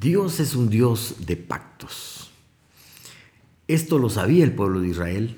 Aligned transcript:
Dios 0.00 0.40
es 0.40 0.54
un 0.54 0.70
Dios 0.70 1.26
de 1.26 1.36
pactos. 1.36 2.30
Esto 3.68 3.98
lo 3.98 4.08
sabía 4.08 4.44
el 4.44 4.52
pueblo 4.54 4.80
de 4.80 4.88
Israel 4.88 5.36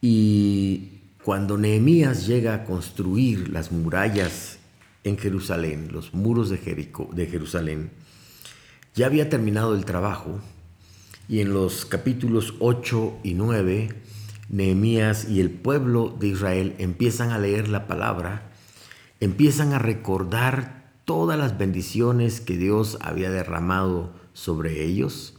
y 0.00 1.00
cuando 1.24 1.58
Nehemías 1.58 2.28
llega 2.28 2.54
a 2.54 2.64
construir 2.64 3.48
las 3.48 3.72
murallas 3.72 4.58
en 5.02 5.18
Jerusalén, 5.18 5.88
los 5.90 6.14
muros 6.14 6.48
de, 6.48 6.58
de 6.58 7.26
Jerusalén, 7.26 7.90
ya 8.94 9.06
había 9.06 9.28
terminado 9.28 9.74
el 9.74 9.84
trabajo 9.84 10.38
y 11.28 11.40
en 11.40 11.52
los 11.52 11.86
capítulos 11.86 12.54
8 12.60 13.18
y 13.24 13.34
9, 13.34 13.88
Nehemías 14.48 15.28
y 15.28 15.40
el 15.40 15.50
pueblo 15.50 16.16
de 16.20 16.28
Israel 16.28 16.76
empiezan 16.78 17.32
a 17.32 17.38
leer 17.40 17.66
la 17.68 17.88
palabra, 17.88 18.48
empiezan 19.18 19.72
a 19.72 19.80
recordar 19.80 20.85
todas 21.06 21.38
las 21.38 21.56
bendiciones 21.56 22.40
que 22.40 22.58
Dios 22.58 22.98
había 23.00 23.30
derramado 23.30 24.12
sobre 24.34 24.84
ellos, 24.84 25.34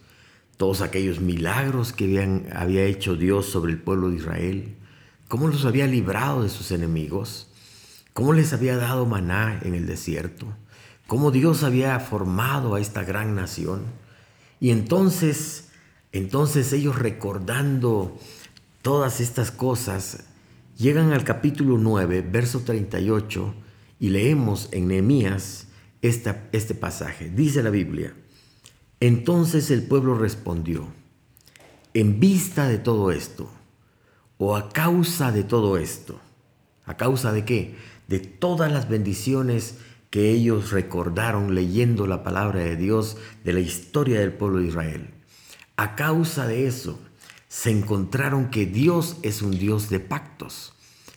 todos 0.56 0.82
aquellos 0.82 1.20
milagros 1.20 1.92
que 1.92 2.46
había 2.56 2.86
hecho 2.86 3.16
Dios 3.16 3.48
sobre 3.48 3.74
el 3.74 3.82
pueblo 3.82 4.10
de 4.10 4.16
Israel, 4.16 4.76
cómo 5.28 5.50
los 5.50 5.66
había 5.66 5.86
librado 5.86 6.42
de 6.42 6.50
sus 6.50 6.72
enemigos, 6.72 7.50
cómo 8.14 8.32
les 8.32 8.54
había 8.54 8.78
dado 8.78 9.06
maná 9.06 9.60
en 9.62 9.76
el 9.76 9.86
desierto, 9.86 10.48
cómo 11.06 11.32
Dios 11.32 11.64
había 11.64 12.00
formado 12.00 12.76
a 12.76 12.80
esta 12.80 13.04
gran 13.04 13.36
nación. 13.36 13.82
Y 14.62 14.72
entonces, 14.72 15.68
entonces 16.14 16.72
ellos 16.72 16.98
recordando 16.98 18.18
todas 18.82 19.20
estas 19.20 19.52
cosas, 19.52 20.24
llegan 20.78 21.12
al 21.12 21.26
capítulo 21.26 21.78
9, 21.78 22.22
verso 22.22 22.62
38, 22.62 23.54
y 24.00 24.10
leemos 24.10 24.70
en 24.72 24.88
Nehemías 24.88 25.67
este 26.02 26.76
pasaje. 26.76 27.30
Dice 27.30 27.64
la 27.64 27.70
Biblia, 27.70 28.14
entonces 29.00 29.72
el 29.72 29.84
pueblo 29.84 30.18
respondió, 30.18 30.88
en 31.94 32.20
vista 32.20 32.68
de 32.68 32.78
todo 32.78 33.12
esto, 33.12 33.52
o 34.38 34.56
a 34.56 34.70
causa 34.70 35.32
de 35.32 35.44
todo 35.44 35.78
esto, 35.78 36.20
¿a 36.86 36.96
causa 36.98 37.32
de 37.32 37.46
qué? 37.46 37.76
De 38.08 38.20
todas 38.20 38.72
las 38.72 38.88
bendiciones 38.88 39.76
que 40.10 40.32
ellos 40.32 40.72
recordaron 40.72 41.54
leyendo 41.54 42.08
la 42.08 42.24
palabra 42.24 42.60
de 42.60 42.76
Dios 42.76 43.18
de 43.44 43.54
la 43.54 43.60
historia 43.60 44.20
del 44.20 44.34
pueblo 44.34 44.60
de 44.60 44.68
Israel. 44.68 45.10
A 45.76 45.96
causa 45.96 46.48
de 46.48 46.68
eso, 46.68 47.00
se 47.50 47.72
encontraron 47.72 48.50
que 48.50 48.66
Dios 48.66 49.18
es 49.22 49.42
un 49.42 49.52
Dios 49.58 49.90
de 49.90 50.00
pactos, 50.00 50.74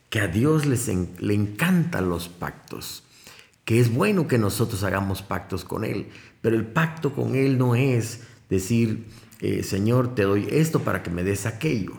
que 0.09 0.21
a 0.21 0.29
Dios 0.29 0.67
les 0.67 0.89
le 0.89 1.35
encantan 1.35 2.09
los 2.09 2.29
pactos, 2.29 3.05
que 3.71 3.79
es 3.79 3.95
bueno 3.95 4.27
que 4.27 4.37
nosotros 4.37 4.83
hagamos 4.83 5.23
pactos 5.23 5.65
con 5.65 5.85
Él, 5.85 6.09
pero 6.41 6.57
el 6.57 6.67
pacto 6.67 7.13
con 7.13 7.37
Él 7.37 7.57
no 7.57 7.77
es 7.77 8.23
decir, 8.49 9.07
eh, 9.41 9.63
Señor, 9.63 10.17
te 10.17 10.25
doy 10.25 10.49
esto 10.51 10.81
para 10.81 11.05
que 11.05 11.11
me 11.11 11.23
des 11.23 11.47
aquello. 11.47 11.93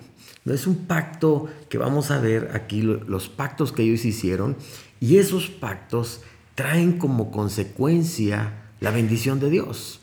No 0.44 0.54
es 0.54 0.68
un 0.68 0.86
pacto 0.86 1.48
que 1.70 1.78
vamos 1.78 2.12
a 2.12 2.20
ver 2.20 2.52
aquí, 2.56 2.82
los 2.82 3.30
pactos 3.30 3.72
que 3.72 3.84
ellos 3.84 4.04
hicieron, 4.04 4.58
y 5.00 5.16
esos 5.16 5.48
pactos 5.48 6.20
traen 6.56 6.98
como 6.98 7.32
consecuencia 7.32 8.52
la 8.82 8.92
bendición 8.92 9.40
de 9.40 9.50
Dios. 9.50 10.02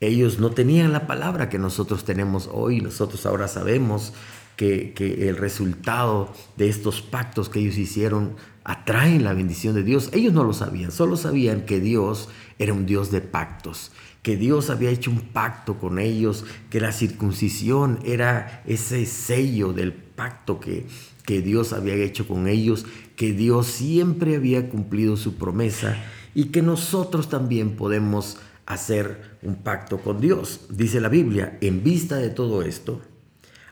Ellos 0.00 0.38
no 0.38 0.50
tenían 0.50 0.92
la 0.92 1.06
palabra 1.06 1.48
que 1.48 1.58
nosotros 1.58 2.04
tenemos 2.04 2.50
hoy, 2.52 2.82
nosotros 2.82 3.24
ahora 3.24 3.48
sabemos 3.48 4.12
que, 4.58 4.92
el 5.26 5.36
resultado 5.36 6.34
de 6.58 6.68
estos 6.68 7.00
pactos 7.00 7.48
que 7.48 7.60
ellos 7.60 7.78
hicieron 7.78 8.36
atraen 8.68 9.24
la 9.24 9.32
bendición 9.32 9.74
de 9.74 9.82
Dios. 9.82 10.10
Ellos 10.12 10.34
no 10.34 10.44
lo 10.44 10.52
sabían, 10.52 10.92
solo 10.92 11.16
sabían 11.16 11.62
que 11.62 11.80
Dios 11.80 12.28
era 12.58 12.74
un 12.74 12.84
Dios 12.84 13.10
de 13.10 13.22
pactos, 13.22 13.92
que 14.22 14.36
Dios 14.36 14.68
había 14.68 14.90
hecho 14.90 15.10
un 15.10 15.20
pacto 15.20 15.78
con 15.78 15.98
ellos, 15.98 16.44
que 16.68 16.78
la 16.78 16.92
circuncisión 16.92 17.98
era 18.04 18.62
ese 18.66 19.06
sello 19.06 19.72
del 19.72 19.94
pacto 19.94 20.60
que, 20.60 20.86
que 21.24 21.40
Dios 21.40 21.72
había 21.72 21.94
hecho 21.94 22.28
con 22.28 22.46
ellos, 22.46 22.84
que 23.16 23.32
Dios 23.32 23.68
siempre 23.68 24.36
había 24.36 24.68
cumplido 24.68 25.16
su 25.16 25.36
promesa 25.36 25.96
y 26.34 26.46
que 26.48 26.60
nosotros 26.60 27.30
también 27.30 27.74
podemos 27.74 28.36
hacer 28.66 29.38
un 29.40 29.54
pacto 29.54 29.96
con 29.96 30.20
Dios. 30.20 30.66
Dice 30.68 31.00
la 31.00 31.08
Biblia, 31.08 31.56
en 31.62 31.82
vista 31.82 32.16
de 32.16 32.28
todo 32.28 32.60
esto, 32.60 33.00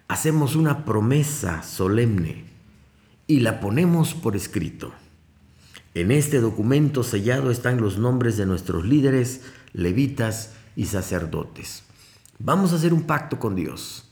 hacemos 0.08 0.56
una 0.56 0.86
promesa 0.86 1.62
solemne 1.62 2.55
y 3.26 3.40
la 3.40 3.60
ponemos 3.60 4.14
por 4.14 4.36
escrito. 4.36 4.92
En 5.94 6.10
este 6.10 6.40
documento 6.40 7.02
sellado 7.02 7.50
están 7.50 7.80
los 7.80 7.98
nombres 7.98 8.36
de 8.36 8.46
nuestros 8.46 8.84
líderes, 8.84 9.42
levitas 9.72 10.52
y 10.76 10.86
sacerdotes. 10.86 11.82
Vamos 12.38 12.72
a 12.72 12.76
hacer 12.76 12.92
un 12.92 13.04
pacto 13.04 13.38
con 13.38 13.54
Dios. 13.54 14.06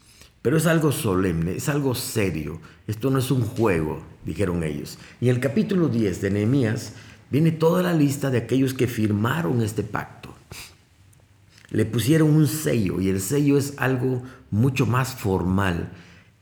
Pero 0.45 0.59
es 0.59 0.67
algo 0.67 0.93
solemne, 0.93 1.57
es 1.57 1.71
algo 1.71 1.95
serio. 1.95 2.61
Esto 2.87 3.09
no 3.09 3.19
es 3.19 3.31
un 3.31 3.43
juego, 3.43 4.03
dijeron 4.27 4.63
ellos. 4.63 4.99
Y 5.19 5.31
en 5.31 5.37
el 5.37 5.41
capítulo 5.41 5.89
10 5.89 6.21
de 6.21 6.31
Nehemías 6.31 6.93
viene 7.31 7.51
toda 7.51 7.83
la 7.83 7.95
lista 7.95 8.31
de 8.31 8.39
aquellos 8.39 8.75
que 8.75 8.87
firmaron 8.87 9.63
este 9.63 9.83
pacto. 9.83 10.35
Le 11.71 11.87
pusieron 11.87 12.29
un 12.29 12.47
sello 12.47 13.01
y 13.01 13.09
el 13.09 13.23
sello 13.23 13.57
es 13.57 13.73
algo 13.79 14.23
mucho 14.51 14.85
más 14.85 15.15
formal. 15.15 15.91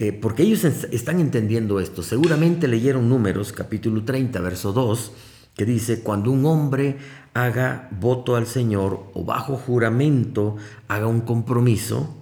Eh, 0.03 0.13
porque 0.13 0.43
ellos 0.43 0.65
están 0.65 1.21
entendiendo 1.21 1.79
esto. 1.79 2.03
Seguramente 2.03 2.67
leyeron 2.67 3.09
números, 3.09 3.53
capítulo 3.53 4.03
30, 4.03 4.41
verso 4.41 4.73
2, 4.73 5.13
que 5.55 5.65
dice, 5.65 6.03
cuando 6.03 6.33
un 6.33 6.45
hombre 6.45 6.99
haga 7.35 7.89
voto 7.93 8.35
al 8.35 8.49
Señor 8.49 9.13
o 9.15 9.25
bajo 9.25 9.57
juramento 9.57 10.57
haga 10.89 11.07
un 11.07 11.21
compromiso, 11.21 12.17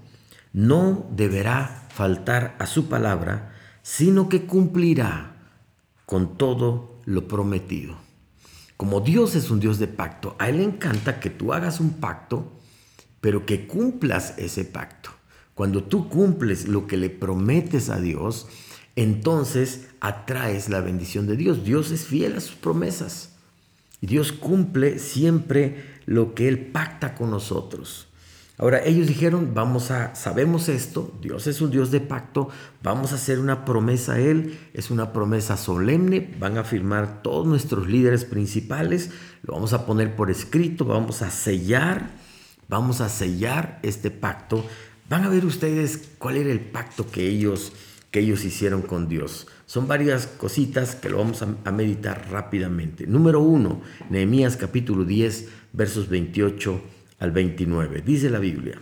no 0.52 1.06
deberá 1.16 1.88
faltar 1.88 2.54
a 2.58 2.66
su 2.66 2.90
palabra, 2.90 3.54
sino 3.80 4.28
que 4.28 4.44
cumplirá 4.44 5.36
con 6.04 6.36
todo 6.36 7.00
lo 7.06 7.28
prometido. 7.28 7.96
Como 8.76 9.00
Dios 9.00 9.34
es 9.34 9.50
un 9.50 9.58
Dios 9.58 9.78
de 9.78 9.88
pacto, 9.88 10.36
a 10.38 10.50
Él 10.50 10.58
le 10.58 10.64
encanta 10.64 11.18
que 11.18 11.30
tú 11.30 11.54
hagas 11.54 11.80
un 11.80 11.94
pacto, 11.94 12.52
pero 13.22 13.46
que 13.46 13.66
cumplas 13.66 14.34
ese 14.36 14.66
pacto. 14.66 15.12
Cuando 15.60 15.84
tú 15.84 16.08
cumples 16.08 16.68
lo 16.68 16.86
que 16.86 16.96
le 16.96 17.10
prometes 17.10 17.90
a 17.90 18.00
Dios, 18.00 18.46
entonces 18.96 19.88
atraes 20.00 20.70
la 20.70 20.80
bendición 20.80 21.26
de 21.26 21.36
Dios. 21.36 21.64
Dios 21.64 21.90
es 21.90 22.06
fiel 22.06 22.34
a 22.34 22.40
sus 22.40 22.54
promesas. 22.54 23.34
Dios 24.00 24.32
cumple 24.32 24.98
siempre 24.98 25.84
lo 26.06 26.34
que 26.34 26.48
Él 26.48 26.58
pacta 26.68 27.14
con 27.14 27.30
nosotros. 27.30 28.08
Ahora 28.56 28.82
ellos 28.82 29.06
dijeron, 29.06 29.50
vamos 29.52 29.90
a, 29.90 30.14
sabemos 30.14 30.70
esto, 30.70 31.12
Dios 31.20 31.46
es 31.46 31.60
un 31.60 31.70
Dios 31.70 31.90
de 31.90 32.00
pacto, 32.00 32.48
vamos 32.82 33.12
a 33.12 33.16
hacer 33.16 33.38
una 33.38 33.66
promesa 33.66 34.14
a 34.14 34.18
Él, 34.18 34.58
es 34.72 34.90
una 34.90 35.12
promesa 35.12 35.58
solemne, 35.58 36.34
van 36.40 36.56
a 36.56 36.64
firmar 36.64 37.20
todos 37.20 37.46
nuestros 37.46 37.86
líderes 37.86 38.24
principales, 38.24 39.10
lo 39.42 39.52
vamos 39.52 39.74
a 39.74 39.84
poner 39.84 40.16
por 40.16 40.30
escrito, 40.30 40.86
vamos 40.86 41.20
a 41.20 41.30
sellar, 41.30 42.12
vamos 42.66 43.02
a 43.02 43.10
sellar 43.10 43.78
este 43.82 44.10
pacto. 44.10 44.64
Van 45.10 45.24
a 45.24 45.28
ver 45.28 45.44
ustedes 45.44 46.10
cuál 46.18 46.36
era 46.36 46.52
el 46.52 46.60
pacto 46.60 47.10
que 47.10 47.26
ellos, 47.26 47.72
que 48.12 48.20
ellos 48.20 48.44
hicieron 48.44 48.82
con 48.82 49.08
Dios. 49.08 49.48
Son 49.66 49.88
varias 49.88 50.28
cositas 50.28 50.94
que 50.94 51.08
lo 51.08 51.18
vamos 51.18 51.42
a, 51.42 51.48
a 51.64 51.72
meditar 51.72 52.28
rápidamente. 52.30 53.08
Número 53.08 53.40
uno, 53.40 53.82
Nehemías 54.08 54.56
capítulo 54.56 55.04
10, 55.04 55.48
versos 55.72 56.08
28 56.08 56.80
al 57.18 57.32
29. 57.32 58.02
Dice 58.06 58.30
la 58.30 58.38
Biblia. 58.38 58.78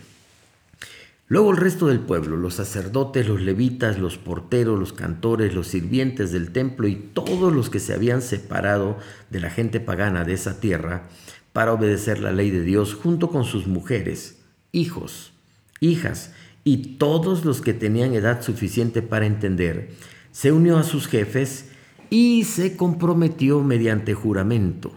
Luego 1.25 1.49
el 1.49 1.57
resto 1.57 1.87
del 1.87 1.99
pueblo, 1.99 2.37
los 2.37 2.53
sacerdotes, 2.53 3.27
los 3.27 3.41
levitas, 3.41 3.97
los 3.97 4.19
porteros, 4.19 4.79
los 4.79 4.93
cantores, 4.93 5.55
los 5.55 5.65
sirvientes 5.65 6.31
del 6.31 6.51
templo 6.51 6.87
y 6.87 6.93
todos 6.95 7.51
los 7.51 7.71
que 7.71 7.79
se 7.79 7.95
habían 7.95 8.21
separado 8.21 8.99
de 9.31 9.39
la 9.39 9.49
gente 9.49 9.79
pagana 9.79 10.25
de 10.25 10.33
esa 10.33 10.59
tierra 10.59 11.09
para 11.53 11.73
obedecer 11.73 12.19
la 12.19 12.31
ley 12.31 12.51
de 12.51 12.61
Dios 12.61 12.93
junto 12.93 13.31
con 13.31 13.45
sus 13.45 13.65
mujeres, 13.65 14.37
hijos, 14.71 15.33
hijas 15.79 16.31
y 16.63 16.97
todos 16.97 17.45
los 17.45 17.61
que 17.61 17.73
tenían 17.73 18.13
edad 18.13 18.41
suficiente 18.41 19.01
para 19.01 19.25
entender, 19.25 19.91
se 20.31 20.51
unió 20.51 20.77
a 20.77 20.83
sus 20.83 21.07
jefes 21.07 21.69
y 22.09 22.43
se 22.43 22.75
comprometió 22.75 23.63
mediante 23.63 24.13
juramento. 24.13 24.93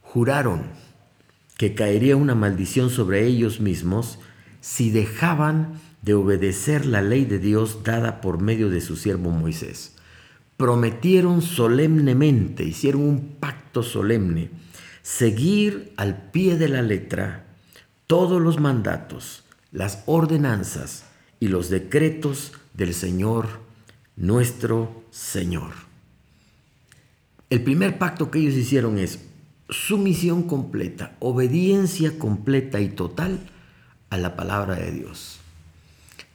Juraron 0.00 0.62
que 1.56 1.74
caería 1.74 2.16
una 2.16 2.34
maldición 2.34 2.90
sobre 2.90 3.26
ellos 3.26 3.60
mismos 3.60 4.18
si 4.60 4.90
dejaban 4.90 5.80
de 6.02 6.14
obedecer 6.14 6.86
la 6.86 7.02
ley 7.02 7.24
de 7.24 7.38
Dios 7.38 7.82
dada 7.82 8.20
por 8.20 8.40
medio 8.40 8.68
de 8.70 8.80
su 8.80 8.96
siervo 8.96 9.30
Moisés. 9.30 9.96
Prometieron 10.56 11.42
solemnemente, 11.42 12.64
hicieron 12.64 13.02
un 13.02 13.36
pacto 13.40 13.82
solemne, 13.82 14.50
seguir 15.02 15.92
al 15.96 16.30
pie 16.30 16.56
de 16.56 16.68
la 16.68 16.82
letra 16.82 17.46
todos 18.06 18.40
los 18.40 18.60
mandatos, 18.60 19.43
las 19.74 20.04
ordenanzas 20.06 21.04
y 21.40 21.48
los 21.48 21.68
decretos 21.68 22.52
del 22.74 22.94
Señor, 22.94 23.48
nuestro 24.16 25.02
Señor. 25.10 25.72
El 27.50 27.62
primer 27.62 27.98
pacto 27.98 28.30
que 28.30 28.38
ellos 28.38 28.54
hicieron 28.54 28.98
es 28.98 29.18
sumisión 29.68 30.44
completa, 30.44 31.16
obediencia 31.18 32.16
completa 32.18 32.80
y 32.80 32.88
total 32.88 33.40
a 34.10 34.16
la 34.16 34.36
palabra 34.36 34.76
de 34.76 34.92
Dios. 34.92 35.40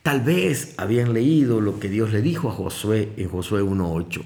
Tal 0.04 0.20
vez 0.20 0.74
habían 0.76 1.14
leído 1.14 1.62
lo 1.62 1.80
que 1.80 1.90
Dios 1.90 2.12
le 2.12 2.22
dijo 2.22 2.50
a 2.50 2.54
Josué 2.54 3.14
en 3.16 3.30
Josué 3.30 3.64
1.8. 3.64 4.22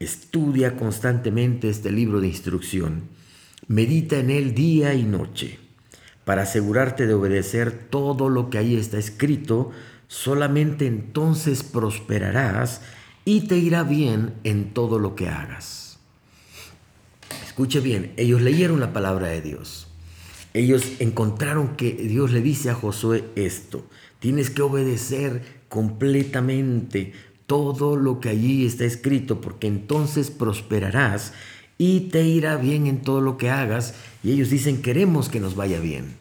Estudia 0.00 0.76
constantemente 0.76 1.70
este 1.70 1.90
libro 1.90 2.20
de 2.20 2.28
instrucción. 2.28 3.04
Medita 3.68 4.18
en 4.18 4.28
él 4.28 4.54
día 4.54 4.92
y 4.92 5.04
noche 5.04 5.69
para 6.30 6.42
asegurarte 6.42 7.08
de 7.08 7.14
obedecer 7.14 7.72
todo 7.72 8.28
lo 8.28 8.50
que 8.50 8.58
ahí 8.58 8.76
está 8.76 8.98
escrito. 8.98 9.72
Solamente 10.06 10.86
entonces 10.86 11.64
prosperarás 11.64 12.82
y 13.24 13.48
te 13.48 13.56
irá 13.56 13.82
bien 13.82 14.34
en 14.44 14.72
todo 14.72 15.00
lo 15.00 15.16
que 15.16 15.28
hagas. 15.28 15.98
Escuche 17.44 17.80
bien, 17.80 18.12
ellos 18.16 18.42
leyeron 18.42 18.78
la 18.78 18.92
palabra 18.92 19.26
de 19.26 19.40
Dios. 19.40 19.88
Ellos 20.54 20.84
encontraron 21.00 21.74
que 21.74 21.94
Dios 21.94 22.30
le 22.30 22.42
dice 22.42 22.70
a 22.70 22.74
Josué 22.74 23.24
esto. 23.34 23.84
Tienes 24.20 24.50
que 24.50 24.62
obedecer 24.62 25.42
completamente 25.68 27.12
todo 27.46 27.96
lo 27.96 28.20
que 28.20 28.28
allí 28.28 28.66
está 28.66 28.84
escrito, 28.84 29.40
porque 29.40 29.66
entonces 29.66 30.30
prosperarás 30.30 31.32
y 31.76 32.10
te 32.10 32.22
irá 32.22 32.56
bien 32.56 32.86
en 32.86 33.02
todo 33.02 33.20
lo 33.20 33.36
que 33.36 33.50
hagas. 33.50 33.94
Y 34.22 34.30
ellos 34.30 34.50
dicen, 34.50 34.80
queremos 34.80 35.28
que 35.28 35.40
nos 35.40 35.56
vaya 35.56 35.80
bien, 35.80 36.19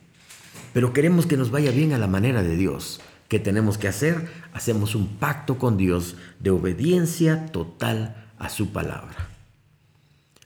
pero 0.73 0.93
queremos 0.93 1.25
que 1.25 1.37
nos 1.37 1.51
vaya 1.51 1.71
bien 1.71 1.93
a 1.93 1.97
la 1.97 2.07
manera 2.07 2.43
de 2.43 2.55
Dios. 2.55 3.01
¿Qué 3.27 3.39
tenemos 3.39 3.77
que 3.77 3.87
hacer? 3.87 4.27
Hacemos 4.53 4.95
un 4.95 5.07
pacto 5.17 5.57
con 5.57 5.77
Dios 5.77 6.15
de 6.39 6.49
obediencia 6.49 7.45
total 7.47 8.27
a 8.39 8.49
su 8.49 8.71
palabra. 8.71 9.29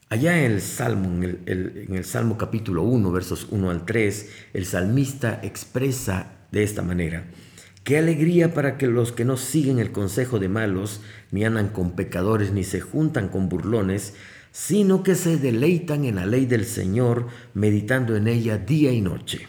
Allá 0.10 0.46
en 0.46 0.52
el 0.52 0.62
Salmo, 0.62 1.24
en 1.24 1.42
el, 1.46 2.06
Salmo 2.06 2.38
capítulo 2.38 2.84
1, 2.84 3.12
versos 3.12 3.48
1 3.50 3.72
al 3.72 3.86
3, 3.86 4.30
el 4.54 4.66
salmista 4.66 5.40
expresa 5.42 6.28
de 6.52 6.64
esta 6.64 6.84
manera, 6.84 7.26
Qué 7.84 7.98
alegría 7.98 8.54
para 8.54 8.78
que 8.78 8.88
los 8.88 9.12
que 9.12 9.26
no 9.26 9.36
siguen 9.36 9.80
el 9.80 9.92
consejo 9.92 10.40
de 10.40 10.48
malos, 10.48 11.02
ni 11.32 11.44
andan 11.44 11.68
con 11.68 11.92
pecadores, 11.92 12.54
ni 12.54 12.64
se 12.64 12.80
juntan 12.80 13.28
con 13.28 13.50
burlones, 13.50 14.14
sino 14.52 15.04
que 15.04 15.16
se 15.16 15.38
deleitan 15.38 16.06
en 16.06 16.16
la 16.16 16.26
ley 16.26 16.46
del 16.46 16.66
Señor, 16.66 17.28
meditando 17.54 18.16
en 18.16 18.28
ella 18.28 18.58
día 18.58 18.94
y 18.94 19.02
noche. 19.02 19.48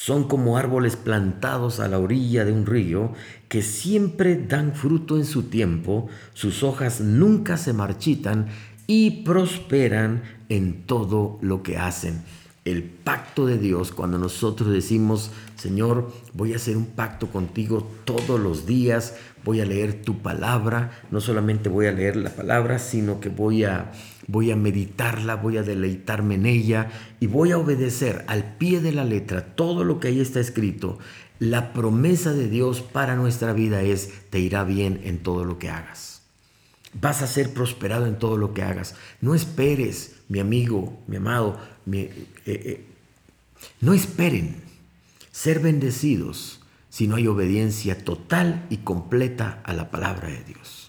Son 0.00 0.28
como 0.28 0.56
árboles 0.56 0.94
plantados 0.94 1.80
a 1.80 1.88
la 1.88 1.98
orilla 1.98 2.44
de 2.44 2.52
un 2.52 2.66
río, 2.66 3.14
que 3.48 3.62
siempre 3.62 4.36
dan 4.36 4.72
fruto 4.76 5.16
en 5.16 5.24
su 5.24 5.50
tiempo, 5.50 6.06
sus 6.34 6.62
hojas 6.62 7.00
nunca 7.00 7.56
se 7.56 7.72
marchitan 7.72 8.46
y 8.86 9.22
prosperan 9.24 10.22
en 10.48 10.84
todo 10.84 11.40
lo 11.42 11.64
que 11.64 11.78
hacen. 11.78 12.22
El 12.64 12.84
pacto 12.84 13.44
de 13.44 13.58
Dios, 13.58 13.90
cuando 13.90 14.18
nosotros 14.18 14.70
decimos, 14.70 15.32
Señor, 15.56 16.12
voy 16.32 16.52
a 16.52 16.56
hacer 16.56 16.76
un 16.76 16.86
pacto 16.86 17.26
contigo 17.26 17.90
todos 18.04 18.38
los 18.38 18.66
días, 18.66 19.16
voy 19.44 19.60
a 19.60 19.64
leer 19.64 20.02
tu 20.02 20.18
palabra, 20.18 20.92
no 21.10 21.20
solamente 21.20 21.68
voy 21.68 21.86
a 21.86 21.92
leer 21.92 22.14
la 22.14 22.30
palabra, 22.30 22.78
sino 22.78 23.18
que 23.18 23.30
voy 23.30 23.64
a, 23.64 23.90
voy 24.28 24.52
a 24.52 24.56
meditarla, 24.56 25.34
voy 25.34 25.56
a 25.56 25.62
deleitarme 25.62 26.36
en 26.36 26.46
ella 26.46 26.90
y 27.18 27.26
voy 27.26 27.50
a 27.50 27.58
obedecer 27.58 28.24
al 28.28 28.56
pie 28.56 28.80
de 28.80 28.92
la 28.92 29.04
letra 29.04 29.56
todo 29.56 29.82
lo 29.82 29.98
que 29.98 30.08
ahí 30.08 30.20
está 30.20 30.38
escrito. 30.38 30.98
La 31.40 31.72
promesa 31.72 32.32
de 32.32 32.48
Dios 32.48 32.82
para 32.82 33.16
nuestra 33.16 33.52
vida 33.52 33.82
es, 33.82 34.12
te 34.30 34.38
irá 34.38 34.64
bien 34.64 35.00
en 35.04 35.18
todo 35.18 35.44
lo 35.44 35.58
que 35.58 35.70
hagas. 35.70 36.22
Vas 37.00 37.22
a 37.22 37.26
ser 37.26 37.52
prosperado 37.52 38.06
en 38.06 38.18
todo 38.18 38.36
lo 38.36 38.54
que 38.54 38.62
hagas. 38.62 38.94
No 39.20 39.34
esperes, 39.34 40.16
mi 40.28 40.40
amigo, 40.40 40.98
mi 41.06 41.16
amado, 41.16 41.58
eh, 41.90 42.26
eh, 42.46 42.84
no 43.80 43.94
esperen 43.94 44.56
ser 45.30 45.60
bendecidos 45.60 46.60
si 46.90 47.06
no 47.06 47.16
hay 47.16 47.26
obediencia 47.26 48.04
total 48.04 48.66
y 48.70 48.78
completa 48.78 49.62
a 49.64 49.72
la 49.72 49.90
palabra 49.90 50.28
de 50.28 50.42
Dios. 50.44 50.87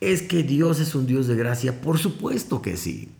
¿Es 0.00 0.22
que 0.22 0.42
Dios 0.42 0.80
es 0.80 0.94
un 0.94 1.06
Dios 1.06 1.26
de 1.26 1.36
gracia? 1.36 1.80
Por 1.80 1.98
supuesto 1.98 2.62
que 2.62 2.76
sí. 2.76 3.10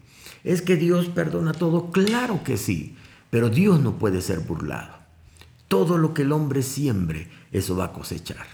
¿Es 0.44 0.62
que 0.62 0.76
Dios 0.76 1.08
perdona 1.08 1.52
todo? 1.52 1.90
Claro 1.90 2.42
que 2.44 2.56
sí. 2.56 2.96
Pero 3.30 3.50
Dios 3.50 3.80
no 3.80 3.98
puede 3.98 4.22
ser 4.22 4.40
burlado. 4.40 4.96
Todo 5.66 5.98
lo 5.98 6.14
que 6.14 6.22
el 6.22 6.32
hombre 6.32 6.62
siembre, 6.62 7.28
eso 7.52 7.76
va 7.76 7.86
a 7.86 7.92
cosechar. 7.92 8.46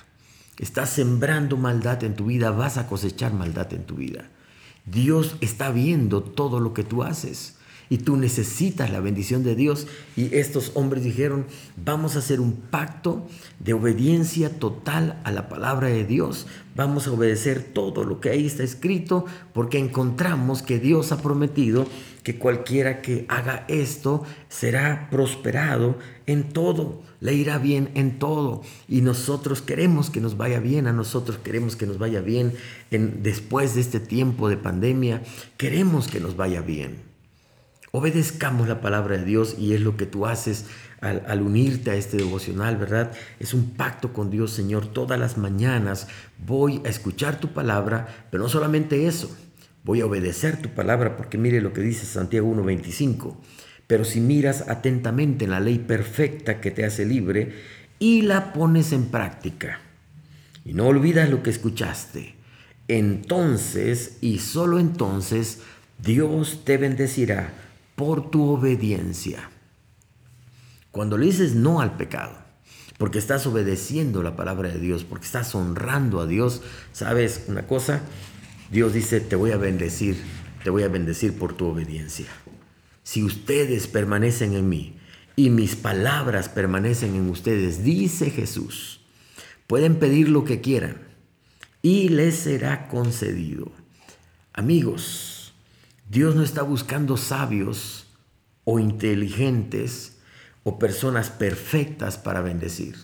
Estás 0.58 0.90
sembrando 0.90 1.56
maldad 1.56 2.02
en 2.04 2.14
tu 2.14 2.26
vida, 2.26 2.50
vas 2.50 2.76
a 2.76 2.86
cosechar 2.86 3.32
maldad 3.32 3.72
en 3.72 3.84
tu 3.84 3.96
vida. 3.96 4.30
Dios 4.86 5.36
está 5.40 5.70
viendo 5.70 6.22
todo 6.22 6.60
lo 6.60 6.74
que 6.74 6.84
tú 6.84 7.02
haces 7.02 7.53
y 7.88 7.98
tú 7.98 8.16
necesitas 8.16 8.90
la 8.90 9.00
bendición 9.00 9.44
de 9.44 9.54
Dios. 9.54 9.86
Y 10.16 10.34
estos 10.34 10.72
hombres 10.74 11.04
dijeron, 11.04 11.46
vamos 11.76 12.16
a 12.16 12.20
hacer 12.20 12.40
un 12.40 12.52
pacto 12.52 13.26
de 13.60 13.74
obediencia 13.74 14.58
total 14.58 15.20
a 15.24 15.32
la 15.32 15.48
palabra 15.48 15.88
de 15.88 16.04
Dios. 16.04 16.46
Vamos 16.74 17.06
a 17.06 17.12
obedecer 17.12 17.62
todo 17.62 18.04
lo 18.04 18.20
que 18.20 18.30
ahí 18.30 18.46
está 18.46 18.62
escrito 18.62 19.26
porque 19.52 19.78
encontramos 19.78 20.62
que 20.62 20.78
Dios 20.78 21.12
ha 21.12 21.22
prometido 21.22 21.86
que 22.24 22.38
cualquiera 22.38 23.02
que 23.02 23.26
haga 23.28 23.66
esto 23.68 24.24
será 24.48 25.08
prosperado 25.10 25.98
en 26.26 26.48
todo, 26.48 27.02
le 27.20 27.34
irá 27.34 27.58
bien 27.58 27.90
en 27.94 28.18
todo. 28.18 28.62
Y 28.88 29.02
nosotros 29.02 29.60
queremos 29.60 30.08
que 30.08 30.22
nos 30.22 30.38
vaya 30.38 30.58
bien, 30.58 30.86
a 30.86 30.92
nosotros 30.92 31.38
queremos 31.38 31.76
que 31.76 31.86
nos 31.86 31.98
vaya 31.98 32.22
bien 32.22 32.54
en, 32.90 33.22
después 33.22 33.74
de 33.74 33.82
este 33.82 34.00
tiempo 34.00 34.48
de 34.48 34.56
pandemia, 34.56 35.22
queremos 35.58 36.08
que 36.08 36.18
nos 36.18 36.34
vaya 36.34 36.62
bien. 36.62 37.13
Obedezcamos 37.96 38.66
la 38.66 38.80
palabra 38.80 39.16
de 39.18 39.24
Dios 39.24 39.54
y 39.56 39.72
es 39.72 39.80
lo 39.80 39.96
que 39.96 40.04
tú 40.04 40.26
haces 40.26 40.64
al, 41.00 41.42
unirte 41.42 41.92
a 41.92 41.94
este 41.94 42.16
devocional, 42.16 42.76
¿verdad? 42.76 43.12
Es 43.38 43.54
un 43.54 43.70
pacto 43.70 44.12
con 44.12 44.32
Dios, 44.32 44.50
Señor. 44.50 44.92
Todas 44.92 45.16
las 45.16 45.38
mañanas 45.38 46.08
voy 46.44 46.82
a 46.84 46.88
escuchar 46.88 47.38
tu 47.38 47.52
palabra, 47.52 48.08
pero 48.32 48.42
no 48.42 48.48
solamente 48.48 49.06
eso, 49.06 49.30
voy 49.84 50.00
a 50.00 50.06
obedecer 50.06 50.60
tu 50.60 50.70
palabra 50.70 51.16
porque 51.16 51.38
mire 51.38 51.60
lo 51.60 51.72
que 51.72 51.82
dice 51.82 52.04
Santiago 52.04 52.52
1.25. 52.52 53.36
Pero 53.86 54.04
si 54.04 54.20
miras 54.20 54.68
atentamente 54.68 55.44
en 55.44 55.52
la 55.52 55.60
ley 55.60 55.78
perfecta 55.78 56.60
que 56.60 56.72
te 56.72 56.84
hace 56.84 57.06
libre 57.06 57.54
y 58.00 58.22
la 58.22 58.52
pones 58.52 58.90
en 58.90 59.04
práctica 59.04 59.78
y 60.64 60.74
no 60.74 60.88
olvidas 60.88 61.30
lo 61.30 61.44
que 61.44 61.50
escuchaste, 61.50 62.34
entonces 62.88 64.18
y 64.20 64.40
solo 64.40 64.80
entonces 64.80 65.60
Dios 66.02 66.62
te 66.64 66.76
bendecirá 66.76 67.52
por 67.94 68.30
tu 68.30 68.50
obediencia. 68.50 69.50
Cuando 70.90 71.18
le 71.18 71.26
dices 71.26 71.54
no 71.54 71.80
al 71.80 71.96
pecado, 71.96 72.38
porque 72.98 73.18
estás 73.18 73.46
obedeciendo 73.46 74.22
la 74.22 74.36
palabra 74.36 74.68
de 74.68 74.78
Dios, 74.78 75.04
porque 75.04 75.26
estás 75.26 75.54
honrando 75.54 76.20
a 76.20 76.26
Dios, 76.26 76.62
¿sabes 76.92 77.44
una 77.48 77.66
cosa? 77.66 78.02
Dios 78.70 78.92
dice, 78.92 79.20
te 79.20 79.36
voy 79.36 79.50
a 79.50 79.56
bendecir, 79.56 80.16
te 80.62 80.70
voy 80.70 80.84
a 80.84 80.88
bendecir 80.88 81.36
por 81.36 81.54
tu 81.54 81.66
obediencia. 81.66 82.26
Si 83.02 83.22
ustedes 83.22 83.86
permanecen 83.86 84.54
en 84.54 84.68
mí 84.68 84.96
y 85.36 85.50
mis 85.50 85.76
palabras 85.76 86.48
permanecen 86.48 87.16
en 87.16 87.28
ustedes, 87.28 87.84
dice 87.84 88.30
Jesús, 88.30 89.00
pueden 89.66 89.96
pedir 89.96 90.28
lo 90.28 90.44
que 90.44 90.60
quieran 90.60 91.02
y 91.82 92.08
les 92.08 92.36
será 92.36 92.88
concedido. 92.88 93.70
Amigos, 94.52 95.33
Dios 96.14 96.36
no 96.36 96.44
está 96.44 96.62
buscando 96.62 97.16
sabios 97.16 98.06
o 98.62 98.78
inteligentes 98.78 100.18
o 100.62 100.78
personas 100.78 101.28
perfectas 101.28 102.18
para 102.18 102.40
bendecir. 102.40 102.94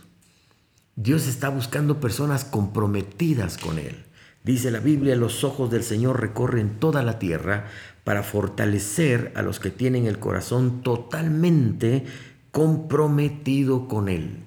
Dios 0.95 1.27
está 1.27 1.49
buscando 1.49 1.99
personas 1.99 2.45
comprometidas 2.45 3.59
con 3.59 3.81
Él. 3.81 4.05
Dice 4.45 4.71
la 4.71 4.79
Biblia, 4.79 5.17
los 5.17 5.43
ojos 5.43 5.73
del 5.73 5.83
Señor 5.83 6.21
recorren 6.21 6.79
toda 6.79 7.03
la 7.03 7.19
tierra 7.19 7.67
para 8.05 8.23
fortalecer 8.23 9.33
a 9.35 9.43
los 9.43 9.59
que 9.59 9.73
tienen 9.73 10.07
el 10.07 10.21
corazón 10.21 10.85
totalmente 10.85 12.05
comprometido 12.53 13.89
con 13.89 14.09
Él. 14.09 14.45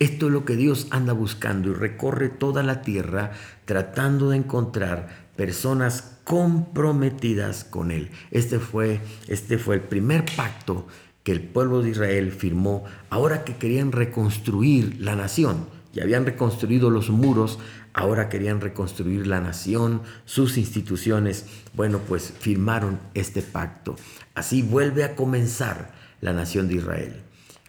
Esto 0.00 0.26
es 0.26 0.32
lo 0.32 0.44
que 0.44 0.56
Dios 0.56 0.88
anda 0.90 1.12
buscando 1.12 1.70
y 1.70 1.74
recorre 1.74 2.28
toda 2.28 2.64
la 2.64 2.82
tierra 2.82 3.30
tratando 3.66 4.30
de 4.30 4.38
encontrar 4.38 5.28
personas 5.36 6.13
comprometidas 6.24 7.64
con 7.64 7.90
Él. 7.90 8.10
Este 8.30 8.58
fue, 8.58 9.00
este 9.28 9.58
fue 9.58 9.76
el 9.76 9.82
primer 9.82 10.24
pacto 10.36 10.86
que 11.22 11.32
el 11.32 11.40
pueblo 11.40 11.82
de 11.82 11.90
Israel 11.90 12.32
firmó 12.32 12.84
ahora 13.08 13.44
que 13.44 13.56
querían 13.56 13.92
reconstruir 13.92 14.96
la 15.00 15.16
nación. 15.16 15.66
Ya 15.92 16.02
habían 16.02 16.26
reconstruido 16.26 16.90
los 16.90 17.08
muros, 17.08 17.58
ahora 17.92 18.28
querían 18.28 18.60
reconstruir 18.60 19.26
la 19.26 19.40
nación, 19.40 20.02
sus 20.24 20.58
instituciones. 20.58 21.46
Bueno, 21.74 22.00
pues 22.00 22.32
firmaron 22.38 22.98
este 23.14 23.42
pacto. 23.42 23.96
Así 24.34 24.62
vuelve 24.62 25.04
a 25.04 25.14
comenzar 25.14 25.92
la 26.20 26.32
nación 26.32 26.68
de 26.68 26.74
Israel. 26.74 27.22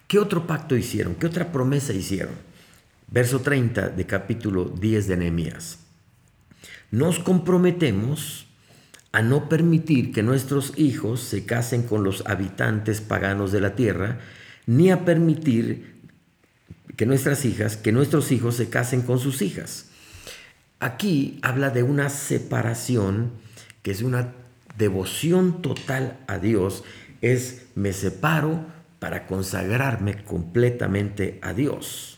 ¿Qué 0.07 0.19
otro 0.19 0.47
pacto 0.47 0.75
hicieron? 0.75 1.15
¿Qué 1.15 1.27
otra 1.27 1.51
promesa 1.51 1.93
hicieron? 1.93 2.33
Verso 3.09 3.41
30 3.41 3.89
de 3.89 4.05
capítulo 4.05 4.65
10 4.65 5.07
de 5.07 5.17
Nehemías. 5.17 5.79
Nos 6.91 7.19
comprometemos 7.19 8.44
a 9.15 9.21
no 9.21 9.47
permitir 9.47 10.11
que 10.11 10.23
nuestros 10.23 10.73
hijos 10.75 11.21
se 11.21 11.45
casen 11.45 11.83
con 11.83 12.03
los 12.03 12.25
habitantes 12.25 12.99
paganos 12.99 13.53
de 13.53 13.61
la 13.61 13.73
tierra, 13.73 14.19
ni 14.65 14.91
a 14.91 15.05
permitir 15.05 16.01
que 16.97 17.05
nuestras 17.05 17.45
hijas, 17.45 17.77
que 17.77 17.93
nuestros 17.93 18.33
hijos 18.33 18.57
se 18.57 18.69
casen 18.69 19.03
con 19.03 19.19
sus 19.19 19.41
hijas. 19.41 19.85
Aquí 20.81 21.39
habla 21.43 21.69
de 21.69 21.81
una 21.81 22.09
separación, 22.09 23.31
que 23.83 23.91
es 23.91 24.01
una 24.01 24.33
devoción 24.77 25.61
total 25.61 26.19
a 26.27 26.37
Dios, 26.37 26.83
es 27.21 27.67
me 27.73 27.93
separo 27.93 28.65
para 28.99 29.27
consagrarme 29.27 30.25
completamente 30.25 31.39
a 31.41 31.53
Dios. 31.53 32.14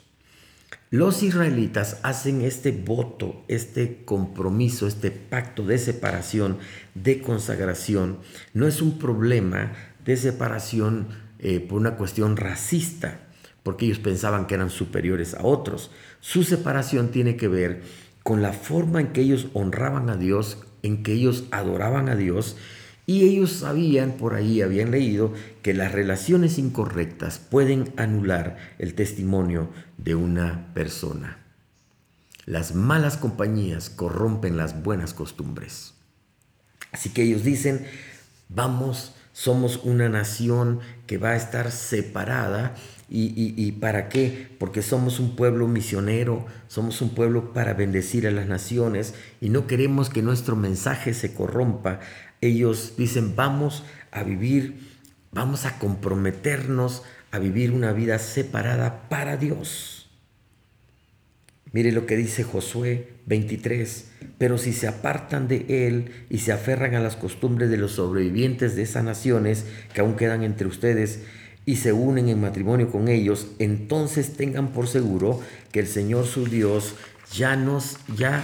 Los 0.89 1.21
israelitas 1.21 1.99
hacen 2.03 2.41
este 2.41 2.71
voto, 2.71 3.43
este 3.49 4.05
compromiso, 4.05 4.87
este 4.87 5.11
pacto 5.11 5.63
de 5.63 5.79
separación, 5.79 6.59
de 6.95 7.21
consagración. 7.21 8.19
No 8.53 8.67
es 8.67 8.81
un 8.81 8.97
problema 8.97 9.73
de 10.05 10.15
separación 10.15 11.09
eh, 11.39 11.59
por 11.59 11.81
una 11.81 11.97
cuestión 11.97 12.37
racista, 12.37 13.19
porque 13.63 13.85
ellos 13.85 13.99
pensaban 13.99 14.47
que 14.47 14.55
eran 14.55 14.69
superiores 14.69 15.33
a 15.33 15.43
otros. 15.43 15.91
Su 16.21 16.43
separación 16.43 17.09
tiene 17.09 17.35
que 17.35 17.49
ver 17.49 17.81
con 18.23 18.41
la 18.41 18.53
forma 18.53 19.01
en 19.01 19.07
que 19.07 19.19
ellos 19.19 19.47
honraban 19.53 20.09
a 20.09 20.15
Dios, 20.15 20.63
en 20.83 21.03
que 21.03 21.11
ellos 21.11 21.43
adoraban 21.51 22.07
a 22.07 22.15
Dios 22.15 22.55
y 23.09 23.23
ellos 23.23 23.53
sabían, 23.53 24.17
por 24.17 24.35
ahí 24.35 24.61
habían 24.61 24.91
leído, 24.91 25.33
que 25.61 25.73
las 25.73 25.93
relaciones 25.93 26.59
incorrectas 26.59 27.39
pueden 27.39 27.93
anular 27.95 28.57
el 28.79 28.95
testimonio 28.95 29.69
de 29.97 30.15
una 30.15 30.73
persona. 30.73 31.39
Las 32.45 32.75
malas 32.75 33.15
compañías 33.15 33.89
corrompen 33.89 34.57
las 34.57 34.83
buenas 34.83 35.13
costumbres. 35.13 35.93
Así 36.91 37.09
que 37.09 37.23
ellos 37.23 37.45
dicen, 37.45 37.85
vamos, 38.49 39.13
somos 39.31 39.77
una 39.83 40.09
nación 40.09 40.81
que 41.05 41.17
va 41.17 41.29
a 41.29 41.37
estar 41.37 41.71
separada. 41.71 42.75
¿Y, 43.09 43.53
y, 43.55 43.71
para 43.71 44.09
qué? 44.09 44.49
Porque 44.59 44.81
somos 44.81 45.21
un 45.21 45.37
pueblo 45.37 45.69
misionero, 45.69 46.45
somos 46.67 47.01
un 47.01 47.11
pueblo 47.11 47.53
para 47.53 47.73
bendecir 47.73 48.27
a 48.27 48.31
las 48.31 48.47
naciones 48.47 49.13
y 49.39 49.47
no 49.47 49.65
queremos 49.65 50.09
que 50.09 50.21
nuestro 50.21 50.57
mensaje 50.57 51.13
se 51.13 51.33
corrompa 51.33 52.01
ellos 52.41 52.93
dicen, 52.97 53.35
vamos 53.35 53.83
a 54.11 54.23
vivir, 54.23 54.79
vamos 55.31 55.65
a 55.65 55.79
comprometernos 55.79 57.03
a 57.31 57.39
vivir 57.39 57.71
una 57.71 57.93
vida 57.93 58.19
separada 58.19 59.09
para 59.09 59.37
Dios. 59.37 60.09
Mire 61.73 61.91
lo 61.91 62.05
que 62.05 62.15
dice 62.15 62.43
Josué 62.43 63.09
23, 63.25 64.05
pero 64.37 64.57
si 64.57 64.71
se 64.71 64.87
apartan 64.87 65.47
de 65.47 65.65
él 65.87 66.11
y 66.29 66.39
se 66.39 66.53
aferran 66.53 66.95
a 66.95 67.01
las 67.01 67.15
costumbres 67.15 67.69
de 67.69 67.77
los 67.77 67.91
sobrevivientes 67.91 68.75
de 68.75 68.83
esas 68.83 69.03
naciones 69.03 69.65
que 69.93 70.01
aún 70.01 70.15
quedan 70.15 70.43
entre 70.43 70.67
ustedes 70.67 71.23
y 71.65 71.75
se 71.75 71.91
unen 71.91 72.29
en 72.29 72.39
matrimonio 72.39 72.89
con 72.89 73.09
ellos, 73.09 73.47
entonces 73.59 74.37
tengan 74.37 74.69
por 74.69 74.87
seguro 74.87 75.41
que 75.73 75.81
el 75.81 75.87
Señor 75.87 76.25
su 76.25 76.45
Dios 76.45 76.95
ya 77.33 77.57
nos, 77.57 77.97
ya 78.15 78.43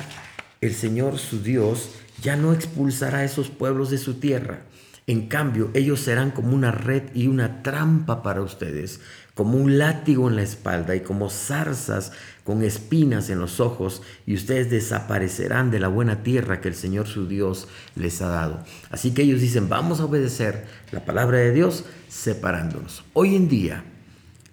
el 0.60 0.74
Señor 0.74 1.18
su 1.18 1.42
Dios 1.42 1.92
ya 2.24 2.36
no 2.36 2.54
expulsará 2.54 3.20
a 3.20 3.24
esos 3.24 3.50
pueblos 3.50 3.92
de 3.92 4.00
su 4.00 4.16
tierra. 4.16 4.62
En 5.06 5.28
cambio, 5.28 5.70
ellos 5.74 6.00
serán 6.00 6.32
como 6.32 6.56
una 6.56 6.72
red 6.72 7.04
y 7.14 7.28
una 7.28 7.62
trampa 7.62 8.24
para 8.24 8.42
ustedes, 8.42 9.02
como 9.36 9.58
un 9.58 9.78
látigo 9.78 10.30
en 10.30 10.38
la 10.38 10.44
espalda 10.44 10.96
y 10.96 11.02
como 11.02 11.30
zarzas 11.30 12.14
con 12.46 12.64
espinas 12.64 13.30
en 13.30 13.40
los 13.40 13.60
ojos, 13.60 14.02
y 14.26 14.34
ustedes 14.34 14.70
desaparecerán 14.70 15.72
de 15.72 15.82
la 15.82 15.90
buena 15.90 16.24
tierra 16.24 16.62
que 16.62 16.70
el 16.70 16.76
Señor 16.76 17.08
su 17.08 17.28
Dios 17.28 17.68
les 17.96 18.22
ha 18.22 18.30
dado. 18.30 18.64
Así 18.92 19.14
que 19.14 19.24
ellos 19.24 19.42
dicen, 19.42 19.68
vamos 19.68 20.00
a 20.00 20.06
obedecer 20.06 20.66
la 20.92 21.04
palabra 21.04 21.40
de 21.40 21.52
Dios 21.52 21.84
separándonos. 22.08 23.04
Hoy 23.12 23.36
en 23.36 23.50
día, 23.50 23.84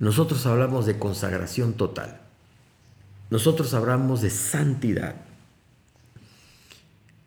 nosotros 0.00 0.44
hablamos 0.46 0.84
de 0.84 0.98
consagración 0.98 1.74
total. 1.74 2.22
Nosotros 3.30 3.72
hablamos 3.74 4.20
de 4.22 4.30
santidad. 4.30 5.14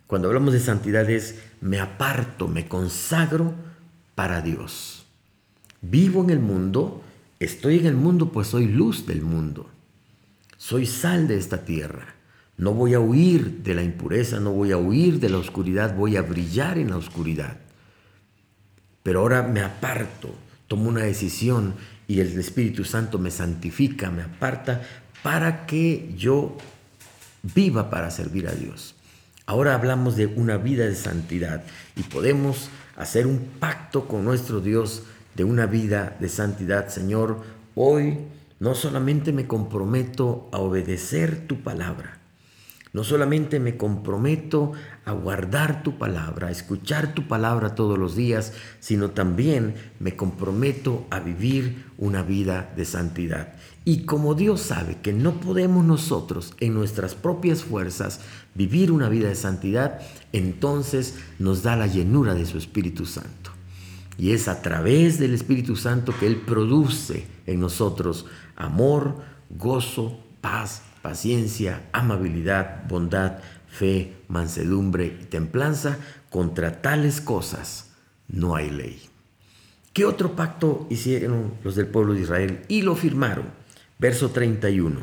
Cuando 0.08 0.28
hablamos 0.28 0.54
de 0.54 0.60
santidad 0.60 1.10
es 1.10 1.40
me 1.62 1.80
aparto, 1.80 2.48
me 2.48 2.68
consagro 2.68 3.54
para 4.16 4.42
Dios. 4.42 5.06
Vivo 5.82 6.24
en 6.24 6.30
el 6.30 6.40
mundo, 6.40 7.02
estoy 7.40 7.80
en 7.80 7.86
el 7.86 7.96
mundo 7.96 8.32
pues 8.32 8.48
soy 8.48 8.68
luz 8.68 9.06
del 9.06 9.22
mundo. 9.22 9.70
Soy 10.58 10.86
sal 10.86 11.28
de 11.28 11.38
esta 11.38 11.66
tierra. 11.66 12.16
No 12.58 12.74
voy 12.74 12.94
a 12.94 13.00
huir 13.00 13.64
de 13.64 13.74
la 13.74 13.84
impureza, 13.84 14.40
no 14.40 14.52
voy 14.52 14.72
a 14.72 14.78
huir 14.78 15.20
de 15.20 15.30
la 15.30 15.38
oscuridad, 15.38 15.96
voy 15.96 16.18
a 16.18 16.22
brillar 16.22 16.78
en 16.78 16.92
la 16.92 16.98
oscuridad. 16.98 17.58
Pero 19.02 19.22
ahora 19.22 19.44
me 19.44 19.62
aparto, 19.62 20.34
tomo 20.68 20.88
una 20.90 21.02
decisión 21.02 21.74
y 22.08 22.20
el 22.20 22.38
Espíritu 22.40 22.86
Santo 22.86 23.20
me 23.20 23.32
santifica, 23.32 24.12
me 24.12 24.22
aparta 24.22 24.84
para 25.24 25.66
que 25.66 26.14
yo 26.16 26.58
viva 27.42 27.90
para 27.90 28.12
servir 28.12 28.48
a 28.48 28.54
Dios. 28.54 28.96
Ahora 29.46 29.76
hablamos 29.76 30.16
de 30.16 30.28
una 30.28 30.56
vida 30.56 30.86
de 30.86 30.96
santidad 30.96 31.64
y 31.98 32.04
podemos 32.04 32.70
hacer 32.96 33.28
un 33.28 33.40
pacto 33.60 34.08
con 34.08 34.24
nuestro 34.24 34.62
Dios 34.62 35.04
de 35.36 35.44
una 35.44 35.66
vida 35.66 36.16
de 36.22 36.30
santidad. 36.30 36.88
Señor, 36.88 37.42
hoy 37.76 38.20
no 38.62 38.74
solamente 38.74 39.34
me 39.34 39.46
comprometo 39.46 40.48
a 40.54 40.60
obedecer 40.60 41.46
tu 41.46 41.62
palabra, 41.62 42.20
no 42.94 43.04
solamente 43.04 43.60
me 43.60 43.76
comprometo 43.76 44.72
a 45.04 45.12
guardar 45.12 45.84
tu 45.84 45.98
palabra, 45.98 46.48
a 46.48 46.52
escuchar 46.52 47.14
tu 47.14 47.28
palabra 47.28 47.76
todos 47.76 47.98
los 47.98 48.16
días, 48.16 48.54
sino 48.80 49.12
también 49.12 49.76
me 50.00 50.16
comprometo 50.16 51.06
a 51.10 51.20
vivir 51.20 51.84
una 51.98 52.24
vida 52.24 52.72
de 52.78 52.86
santidad. 52.86 53.56
Y 53.86 54.06
como 54.06 54.34
Dios 54.34 54.62
sabe 54.62 54.98
que 55.02 55.12
no 55.12 55.42
podemos 55.42 55.84
nosotros 55.84 56.54
en 56.60 56.74
nuestras 56.74 57.16
propias 57.16 57.64
fuerzas 57.64 58.22
vivir 58.56 58.92
una 58.92 59.10
vida 59.10 59.28
de 59.28 59.36
santidad, 59.36 60.00
entonces 60.32 61.16
nos 61.38 61.64
da 61.64 61.76
la 61.76 61.88
llenura 61.88 62.34
de 62.34 62.46
su 62.46 62.58
Espíritu 62.58 63.06
Santo. 63.06 63.52
Y 64.18 64.32
es 64.32 64.48
a 64.48 64.62
través 64.62 65.20
del 65.20 65.34
Espíritu 65.34 65.76
Santo 65.76 66.14
que 66.18 66.28
Él 66.28 66.38
produce 66.38 67.26
en 67.46 67.60
nosotros 67.60 68.26
amor, 68.56 69.18
gozo, 69.50 70.18
paz, 70.40 70.84
paciencia, 71.02 71.90
amabilidad, 71.92 72.88
bondad, 72.88 73.40
fe, 73.68 74.16
mansedumbre 74.30 75.18
y 75.22 75.26
templanza, 75.26 75.98
contra 76.30 76.82
tales 76.82 77.22
cosas 77.22 77.92
no 78.28 78.56
hay 78.56 78.70
ley. 78.70 79.02
¿Qué 79.94 80.06
otro 80.06 80.36
pacto 80.36 80.88
hicieron 80.90 81.54
los 81.64 81.76
del 81.76 81.88
pueblo 81.88 82.14
de 82.14 82.22
Israel? 82.22 82.62
Y 82.68 82.82
lo 82.82 82.96
firmaron. 82.96 83.63
Verso 84.04 84.32
31. 84.32 85.00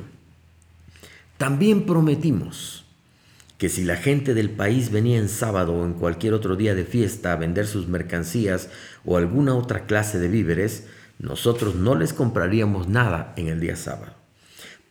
También 1.39 1.87
prometimos 1.87 2.85
que 3.57 3.71
si 3.71 3.83
la 3.83 3.97
gente 3.97 4.35
del 4.35 4.51
país 4.51 4.91
venía 4.91 5.17
en 5.17 5.31
sábado 5.31 5.73
o 5.73 5.87
en 5.87 5.95
cualquier 5.95 6.35
otro 6.35 6.55
día 6.55 6.75
de 6.75 6.85
fiesta 6.85 7.33
a 7.33 7.37
vender 7.37 7.67
sus 7.67 7.89
mercancías 7.89 8.69
o 9.07 9.17
alguna 9.17 9.55
otra 9.55 9.87
clase 9.87 10.19
de 10.19 10.29
víveres, 10.29 10.85
nosotros 11.19 11.77
no 11.77 11.95
les 11.95 12.13
compraríamos 12.13 12.89
nada 12.89 13.33
en 13.39 13.49
el 13.49 13.59
día 13.59 13.75
sábado. 13.75 14.13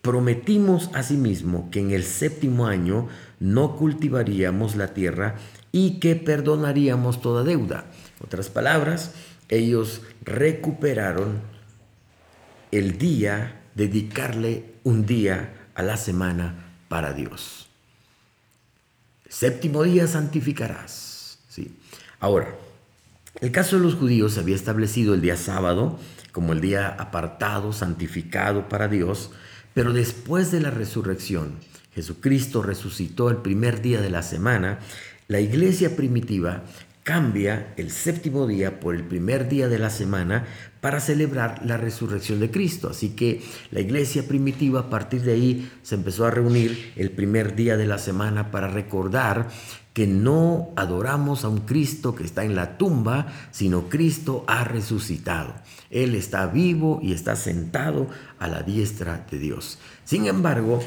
Prometimos 0.02 0.90
asimismo 0.96 1.70
que 1.70 1.80
en 1.80 1.92
el 1.92 2.04
séptimo 2.04 2.66
año 2.66 3.10
no 3.40 3.76
cultivaríamos 3.76 4.76
la 4.76 4.96
tierra 4.96 5.36
y 5.72 6.00
que 6.00 6.16
perdonaríamos 6.16 7.22
toda 7.22 7.44
deuda. 7.44 7.86
Otras 8.24 8.50
palabras, 8.50 9.14
ellos 9.50 10.02
recuperaron 10.26 11.42
el 12.72 12.98
día, 12.98 13.59
dedicarle 13.76 14.74
un 14.84 15.06
día 15.06 15.70
a 15.76 15.84
la 15.84 15.98
semana 15.98 16.74
para 16.88 17.14
Dios. 17.14 17.68
Séptimo 19.28 19.84
día 19.84 20.08
santificarás. 20.08 21.40
¿sí? 21.48 21.78
Ahora, 22.20 22.56
el 23.42 23.52
caso 23.52 23.78
de 23.78 23.84
los 23.84 23.96
judíos 23.96 24.38
había 24.38 24.56
establecido 24.56 25.14
el 25.14 25.22
día 25.22 25.38
sábado 25.38 26.00
como 26.32 26.54
el 26.54 26.62
día 26.62 26.90
apartado, 26.90 27.74
santificado 27.74 28.70
para 28.70 28.88
Dios, 28.88 29.32
pero 29.74 29.94
después 29.94 30.52
de 30.52 30.62
la 30.62 30.72
resurrección, 30.72 31.56
Jesucristo 31.94 32.62
resucitó 32.62 33.30
el 33.30 33.38
primer 33.38 33.82
día 33.82 34.02
de 34.02 34.10
la 34.10 34.24
semana, 34.24 34.80
la 35.28 35.40
iglesia 35.40 35.96
primitiva 35.96 36.64
cambia 37.04 37.74
el 37.78 37.92
séptimo 37.92 38.46
día 38.46 38.80
por 38.80 38.96
el 38.96 39.04
primer 39.04 39.50
día 39.50 39.68
de 39.68 39.80
la 39.80 39.90
semana 39.90 40.46
para 40.82 41.00
celebrar 41.00 41.66
la 41.66 41.78
resurrección 41.78 42.40
de 42.40 42.52
Cristo. 42.52 42.90
Así 42.90 43.10
que 43.10 43.42
la 43.72 43.80
iglesia 43.80 44.28
primitiva 44.28 44.82
a 44.82 44.90
partir 44.90 45.22
de 45.22 45.34
ahí 45.34 45.72
se 45.82 45.96
empezó 45.96 46.26
a 46.26 46.32
reunir 46.32 46.94
el 46.96 47.12
primer 47.12 47.56
día 47.56 47.78
de 47.78 47.88
la 47.88 47.98
semana 47.98 48.52
para 48.52 48.68
recordar 48.68 49.50
que 49.94 50.08
no 50.08 50.70
adoramos 50.76 51.44
a 51.44 51.50
un 51.50 51.62
Cristo 51.62 52.16
que 52.16 52.24
está 52.24 52.46
en 52.46 52.56
la 52.56 52.78
tumba, 52.78 53.28
sino 53.52 53.90
Cristo 53.90 54.46
ha 54.48 54.64
resucitado. 54.64 55.56
Él 55.90 56.16
está 56.16 56.46
vivo 56.46 57.00
y 57.02 57.14
está 57.14 57.36
sentado 57.36 58.08
a 58.38 58.48
la 58.48 58.62
diestra 58.62 59.26
de 59.30 59.40
Dios. 59.40 59.80
Sin 60.06 60.28
embargo, 60.28 60.80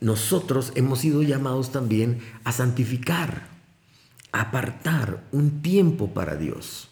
nosotros 0.00 0.72
hemos 0.74 0.98
sido 0.98 1.22
llamados 1.22 1.72
también 1.72 2.18
a 2.44 2.52
santificar. 2.52 3.49
Apartar 4.32 5.22
un 5.32 5.62
tiempo 5.62 6.12
para 6.14 6.36
Dios. 6.36 6.88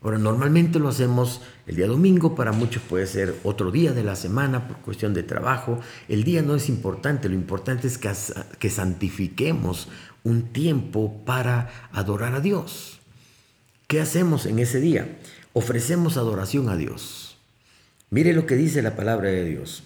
Ahora, 0.00 0.18
normalmente 0.18 0.78
lo 0.78 0.88
hacemos 0.88 1.40
el 1.66 1.74
día 1.74 1.88
domingo, 1.88 2.36
para 2.36 2.52
muchos 2.52 2.82
puede 2.82 3.06
ser 3.06 3.34
otro 3.42 3.72
día 3.72 3.92
de 3.92 4.04
la 4.04 4.14
semana 4.14 4.68
por 4.68 4.76
cuestión 4.78 5.12
de 5.12 5.24
trabajo. 5.24 5.80
El 6.08 6.22
día 6.22 6.40
no 6.42 6.54
es 6.54 6.68
importante, 6.68 7.28
lo 7.28 7.34
importante 7.34 7.88
es 7.88 7.98
que, 7.98 8.10
que 8.60 8.70
santifiquemos 8.70 9.88
un 10.22 10.52
tiempo 10.52 11.24
para 11.24 11.70
adorar 11.92 12.34
a 12.34 12.40
Dios. 12.40 13.00
¿Qué 13.88 14.00
hacemos 14.00 14.46
en 14.46 14.60
ese 14.60 14.80
día? 14.80 15.18
Ofrecemos 15.52 16.16
adoración 16.16 16.68
a 16.68 16.76
Dios. 16.76 17.36
Mire 18.10 18.34
lo 18.34 18.46
que 18.46 18.54
dice 18.54 18.82
la 18.82 18.94
palabra 18.94 19.30
de 19.30 19.44
Dios. 19.44 19.82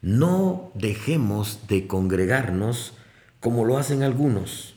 No 0.00 0.70
dejemos 0.74 1.66
de 1.66 1.88
congregarnos 1.88 2.92
como 3.40 3.64
lo 3.64 3.78
hacen 3.78 4.04
algunos 4.04 4.75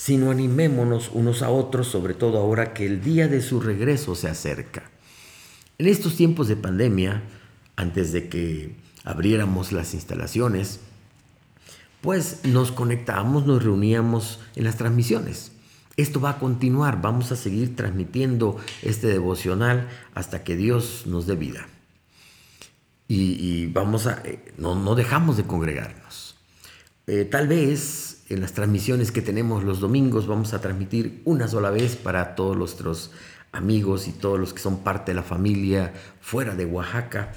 sino 0.00 0.30
animémonos 0.30 1.10
unos 1.12 1.42
a 1.42 1.50
otros, 1.50 1.86
sobre 1.86 2.14
todo 2.14 2.38
ahora 2.38 2.72
que 2.72 2.86
el 2.86 3.02
día 3.02 3.28
de 3.28 3.42
su 3.42 3.60
regreso 3.60 4.14
se 4.14 4.30
acerca. 4.30 4.90
En 5.76 5.88
estos 5.88 6.16
tiempos 6.16 6.48
de 6.48 6.56
pandemia, 6.56 7.22
antes 7.76 8.10
de 8.10 8.30
que 8.30 8.76
abriéramos 9.04 9.72
las 9.72 9.92
instalaciones, 9.92 10.80
pues 12.00 12.40
nos 12.44 12.72
conectábamos, 12.72 13.44
nos 13.44 13.62
reuníamos 13.62 14.40
en 14.56 14.64
las 14.64 14.78
transmisiones. 14.78 15.52
Esto 15.98 16.18
va 16.18 16.30
a 16.30 16.38
continuar, 16.38 17.02
vamos 17.02 17.30
a 17.30 17.36
seguir 17.36 17.76
transmitiendo 17.76 18.56
este 18.80 19.06
devocional 19.06 19.86
hasta 20.14 20.44
que 20.44 20.56
Dios 20.56 21.02
nos 21.04 21.26
dé 21.26 21.36
vida. 21.36 21.68
Y, 23.06 23.66
vamos 23.66 24.06
a, 24.06 24.22
eh, 24.24 24.54
no, 24.56 24.94
dejamos 24.94 25.36
de 25.36 25.44
congregarnos. 25.44 26.36
Eh, 27.06 27.26
tal 27.26 27.48
vez 27.48 28.19
en 28.30 28.40
las 28.40 28.52
transmisiones 28.52 29.10
que 29.10 29.22
tenemos 29.22 29.64
los 29.64 29.80
domingos 29.80 30.28
vamos 30.28 30.54
a 30.54 30.60
transmitir 30.60 31.20
una 31.24 31.48
sola 31.48 31.70
vez 31.70 31.96
para 31.96 32.36
todos 32.36 32.56
nuestros 32.56 33.10
amigos 33.50 34.06
y 34.06 34.12
todos 34.12 34.38
los 34.38 34.54
que 34.54 34.62
son 34.62 34.84
parte 34.84 35.10
de 35.10 35.16
la 35.16 35.24
familia 35.24 35.92
fuera 36.20 36.54
de 36.54 36.64
Oaxaca. 36.64 37.32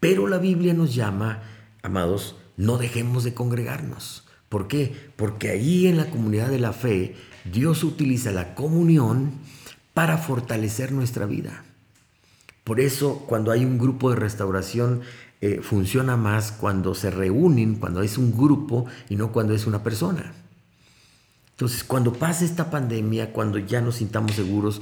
Pero 0.00 0.26
la 0.28 0.38
Biblia 0.38 0.72
nos 0.72 0.94
llama, 0.94 1.42
amados, 1.82 2.36
no 2.56 2.78
dejemos 2.78 3.22
de 3.22 3.34
congregarnos. 3.34 4.26
¿Por 4.48 4.66
qué? 4.66 5.12
Porque 5.16 5.50
allí 5.50 5.86
en 5.86 5.98
la 5.98 6.06
comunidad 6.06 6.48
de 6.48 6.58
la 6.58 6.72
fe 6.72 7.16
Dios 7.44 7.84
utiliza 7.84 8.32
la 8.32 8.54
comunión 8.54 9.32
para 9.92 10.16
fortalecer 10.16 10.90
nuestra 10.90 11.26
vida. 11.26 11.64
Por 12.64 12.80
eso 12.80 13.26
cuando 13.26 13.52
hay 13.52 13.66
un 13.66 13.78
grupo 13.78 14.08
de 14.08 14.16
restauración 14.16 15.02
eh, 15.40 15.60
funciona 15.62 16.16
más 16.16 16.52
cuando 16.52 16.94
se 16.94 17.10
reúnen, 17.10 17.76
cuando 17.76 18.02
es 18.02 18.18
un 18.18 18.36
grupo 18.36 18.86
y 19.08 19.16
no 19.16 19.32
cuando 19.32 19.54
es 19.54 19.66
una 19.66 19.82
persona. 19.82 20.34
Entonces, 21.52 21.84
cuando 21.84 22.12
pase 22.12 22.44
esta 22.44 22.70
pandemia, 22.70 23.32
cuando 23.32 23.58
ya 23.58 23.80
nos 23.80 23.96
sintamos 23.96 24.32
seguros, 24.32 24.80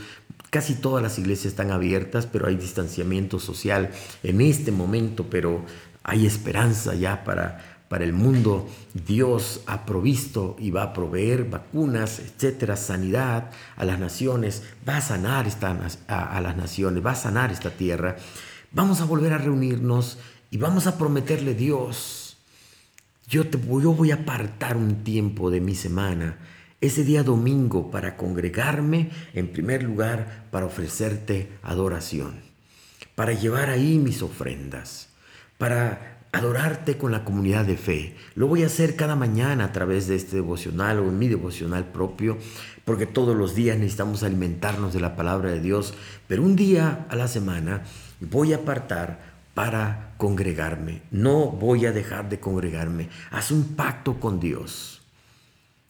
casi 0.51 0.75
todas 0.75 1.03
las 1.03 1.19
iglesias 1.19 1.53
están 1.53 1.71
abiertas, 1.71 2.27
pero 2.27 2.47
hay 2.47 2.57
distanciamiento 2.57 3.39
social 3.41 3.91
en 4.23 4.41
este 4.41 4.71
momento, 4.71 5.27
pero 5.29 5.65
hay 6.05 6.27
esperanza 6.27 6.95
ya 6.95 7.25
para, 7.25 7.83
para 7.89 8.05
el 8.05 8.13
mundo. 8.13 8.69
Dios 9.07 9.63
ha 9.67 9.87
provisto 9.87 10.57
y 10.59 10.71
va 10.71 10.85
a 10.85 10.93
proveer 10.93 11.51
vacunas, 11.51 12.21
etcétera, 12.21 12.77
sanidad 12.77 13.51
a 13.77 13.85
las 13.85 13.99
naciones, 13.99 14.63
va 14.89 14.99
a 14.99 15.01
sanar 15.01 15.47
esta, 15.47 15.77
a, 16.07 16.37
a 16.37 16.41
las 16.41 16.57
naciones, 16.57 17.05
va 17.05 17.13
a 17.13 17.17
sanar 17.17 17.51
esta 17.51 17.71
tierra. 17.71 18.17
Vamos 18.71 19.01
a 19.01 19.05
volver 19.05 19.33
a 19.33 19.39
reunirnos 19.39 20.19
y 20.51 20.57
vamos 20.57 20.87
a 20.87 20.97
prometerle 20.97 21.55
Dios, 21.55 22.37
yo, 23.29 23.47
te, 23.49 23.59
yo 23.59 23.93
voy 23.93 24.11
a 24.11 24.17
apartar 24.17 24.77
un 24.77 25.05
tiempo 25.05 25.51
de 25.51 25.61
mi 25.61 25.75
semana, 25.75 26.39
ese 26.81 27.05
día 27.05 27.23
domingo, 27.23 27.91
para 27.91 28.17
congregarme, 28.17 29.11
en 29.35 29.49
primer 29.49 29.83
lugar, 29.83 30.47
para 30.51 30.67
ofrecerte 30.67 31.49
adoración, 31.63 32.41
para 33.15 33.33
llevar 33.33 33.69
ahí 33.69 33.99
mis 33.99 34.23
ofrendas, 34.23 35.09
para 35.59 36.19
adorarte 36.33 36.97
con 36.97 37.11
la 37.11 37.25
comunidad 37.25 37.65
de 37.65 37.77
fe. 37.77 38.17
Lo 38.35 38.47
voy 38.47 38.63
a 38.63 38.67
hacer 38.67 38.97
cada 38.97 39.17
mañana 39.17 39.65
a 39.65 39.73
través 39.73 40.07
de 40.07 40.15
este 40.15 40.37
devocional 40.37 41.01
o 41.01 41.09
en 41.09 41.19
mi 41.19 41.29
devocional 41.29 41.87
propio, 41.87 42.39
porque 42.85 43.07
todos 43.07 43.37
los 43.37 43.55
días 43.55 43.77
necesitamos 43.77 44.23
alimentarnos 44.23 44.93
de 44.95 45.01
la 45.01 45.17
palabra 45.17 45.51
de 45.51 45.61
Dios, 45.61 45.95
pero 46.27 46.43
un 46.43 46.57
día 46.57 47.07
a 47.11 47.17
la 47.17 47.29
semana 47.29 47.83
voy 48.21 48.53
a 48.53 48.59
apartar 48.59 49.38
para 49.59 50.15
congregarme. 50.19 51.03
No 51.11 51.51
voy 51.51 51.85
a 51.85 51.91
dejar 51.91 52.29
de 52.29 52.39
congregarme. 52.39 53.09
Haz 53.33 53.51
un 53.51 53.75
pacto 53.75 54.21
con 54.21 54.39
Dios. 54.39 55.03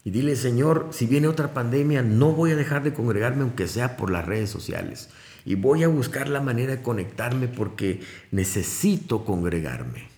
Y 0.05 0.11
dile, 0.11 0.37
Señor, 0.37 0.89
si 0.91 1.05
viene 1.05 1.29
otra 1.29 1.53
pandemia, 1.53 2.01
no 2.01 2.33
voy 2.33 2.53
a 2.53 2.57
dejar 2.57 2.83
de 2.83 2.95
congregarme 2.95 3.43
aunque 3.43 3.69
sea 3.69 3.99
por 3.99 4.11
las 4.11 4.25
redes 4.25 4.49
sociales. 4.49 5.11
Y 5.45 5.57
voy 5.57 5.85
a 5.85 5.89
buscar 5.89 6.31
la 6.31 6.41
manera 6.41 6.77
de 6.77 6.83
conectarme 6.83 7.47
porque 7.47 8.01
necesito 8.31 9.27
congregarme. 9.27 10.09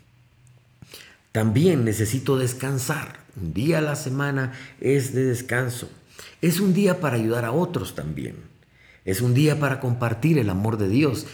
También 1.33 1.85
necesito 1.85 2.39
descansar. 2.39 3.19
Un 3.35 3.53
día 3.53 3.79
a 3.79 3.81
la 3.83 3.97
semana 3.97 4.53
es 4.81 5.13
de 5.13 5.25
descanso. 5.25 5.91
Es 6.41 6.61
un 6.61 6.73
día 6.73 7.01
para 7.01 7.17
ayudar 7.17 7.45
a 7.45 7.51
otros 7.51 7.97
también. 7.97 8.37
Es 9.05 9.23
un 9.23 9.35
día 9.35 9.59
para 9.59 9.81
compartir 9.81 10.39
el 10.39 10.51
amor 10.51 10.77
de 10.77 10.89
Dios. 10.89 11.27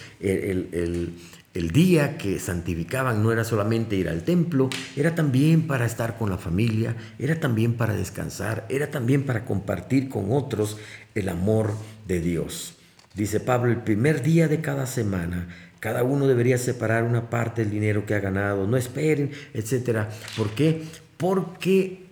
El 1.57 1.71
día 1.71 2.17
que 2.17 2.39
santificaban 2.39 3.23
no 3.23 3.31
era 3.31 3.43
solamente 3.43 3.95
ir 3.95 4.09
al 4.09 4.23
templo, 4.23 4.69
era 4.95 5.15
también 5.15 5.65
para 5.65 5.87
estar 5.87 6.17
con 6.17 6.29
la 6.29 6.37
familia, 6.37 6.95
era 7.17 7.39
también 7.39 7.73
para 7.73 7.95
descansar, 7.95 8.67
era 8.69 8.91
también 8.91 9.25
para 9.25 9.43
compartir 9.43 10.07
con 10.07 10.31
otros 10.31 10.77
el 11.15 11.29
amor 11.29 11.73
de 12.07 12.21
Dios. 12.21 12.75
Dice 13.15 13.39
Pablo, 13.39 13.71
el 13.71 13.81
primer 13.81 14.21
día 14.21 14.47
de 14.47 14.61
cada 14.61 14.85
semana, 14.85 15.47
cada 15.79 16.03
uno 16.03 16.27
debería 16.27 16.59
separar 16.59 17.03
una 17.03 17.31
parte 17.31 17.63
del 17.63 17.71
dinero 17.71 18.05
que 18.05 18.13
ha 18.13 18.19
ganado, 18.19 18.67
no 18.67 18.77
esperen, 18.77 19.31
etc. 19.55 20.05
¿Por 20.35 20.51
qué? 20.51 20.83
Porque 21.17 22.05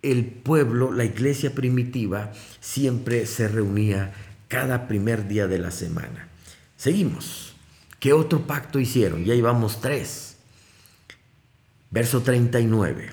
el 0.00 0.24
pueblo, 0.24 0.90
la 0.90 1.04
iglesia 1.04 1.54
primitiva, 1.54 2.32
siempre 2.60 3.26
se 3.26 3.46
reunía 3.48 4.14
cada 4.48 4.88
primer 4.88 5.28
día 5.28 5.46
de 5.46 5.58
la 5.58 5.70
semana. 5.70 6.28
Seguimos. 6.78 7.53
¿Qué 8.04 8.12
otro 8.12 8.40
pacto 8.40 8.78
hicieron? 8.78 9.24
Ya 9.24 9.34
llevamos 9.34 9.80
tres. 9.80 10.36
Verso 11.90 12.20
39. 12.20 13.08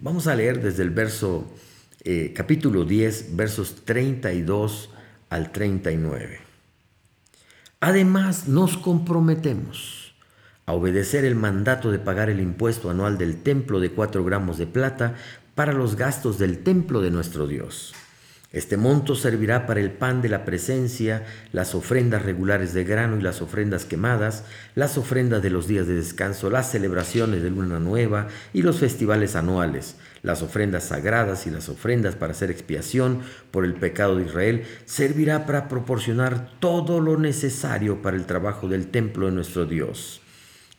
Vamos 0.00 0.26
a 0.26 0.34
leer 0.34 0.60
desde 0.60 0.82
el 0.82 0.90
verso 0.90 1.48
eh, 2.02 2.32
capítulo 2.34 2.84
10, 2.84 3.36
versos 3.36 3.84
32 3.84 4.90
al 5.28 5.52
39. 5.52 6.40
Además, 7.78 8.48
nos 8.48 8.76
comprometemos 8.76 10.16
a 10.66 10.72
obedecer 10.72 11.24
el 11.24 11.36
mandato 11.36 11.92
de 11.92 12.00
pagar 12.00 12.28
el 12.28 12.40
impuesto 12.40 12.90
anual 12.90 13.18
del 13.18 13.40
templo 13.40 13.78
de 13.78 13.92
4 13.92 14.24
gramos 14.24 14.58
de 14.58 14.66
plata 14.66 15.14
para 15.54 15.72
los 15.72 15.94
gastos 15.94 16.40
del 16.40 16.64
templo 16.64 17.00
de 17.02 17.12
nuestro 17.12 17.46
Dios 17.46 17.94
este 18.52 18.76
monto 18.76 19.14
servirá 19.14 19.64
para 19.64 19.78
el 19.78 19.92
pan 19.92 20.22
de 20.22 20.28
la 20.28 20.44
presencia, 20.44 21.24
las 21.52 21.76
ofrendas 21.76 22.24
regulares 22.24 22.74
de 22.74 22.82
grano 22.82 23.16
y 23.16 23.22
las 23.22 23.42
ofrendas 23.42 23.84
quemadas, 23.84 24.42
las 24.74 24.98
ofrendas 24.98 25.40
de 25.40 25.50
los 25.50 25.68
días 25.68 25.86
de 25.86 25.94
descanso, 25.94 26.50
las 26.50 26.68
celebraciones 26.68 27.44
de 27.44 27.50
luna 27.50 27.78
nueva 27.78 28.26
y 28.52 28.62
los 28.62 28.80
festivales 28.80 29.36
anuales, 29.36 29.94
las 30.22 30.42
ofrendas 30.42 30.82
sagradas 30.82 31.46
y 31.46 31.50
las 31.50 31.68
ofrendas 31.68 32.16
para 32.16 32.32
hacer 32.32 32.50
expiación 32.50 33.20
por 33.52 33.64
el 33.64 33.74
pecado 33.74 34.16
de 34.16 34.24
Israel, 34.24 34.64
servirá 34.84 35.46
para 35.46 35.68
proporcionar 35.68 36.50
todo 36.58 36.98
lo 36.98 37.16
necesario 37.18 38.02
para 38.02 38.16
el 38.16 38.26
trabajo 38.26 38.66
del 38.66 38.88
templo 38.88 39.26
de 39.26 39.32
nuestro 39.32 39.64
Dios. 39.64 40.22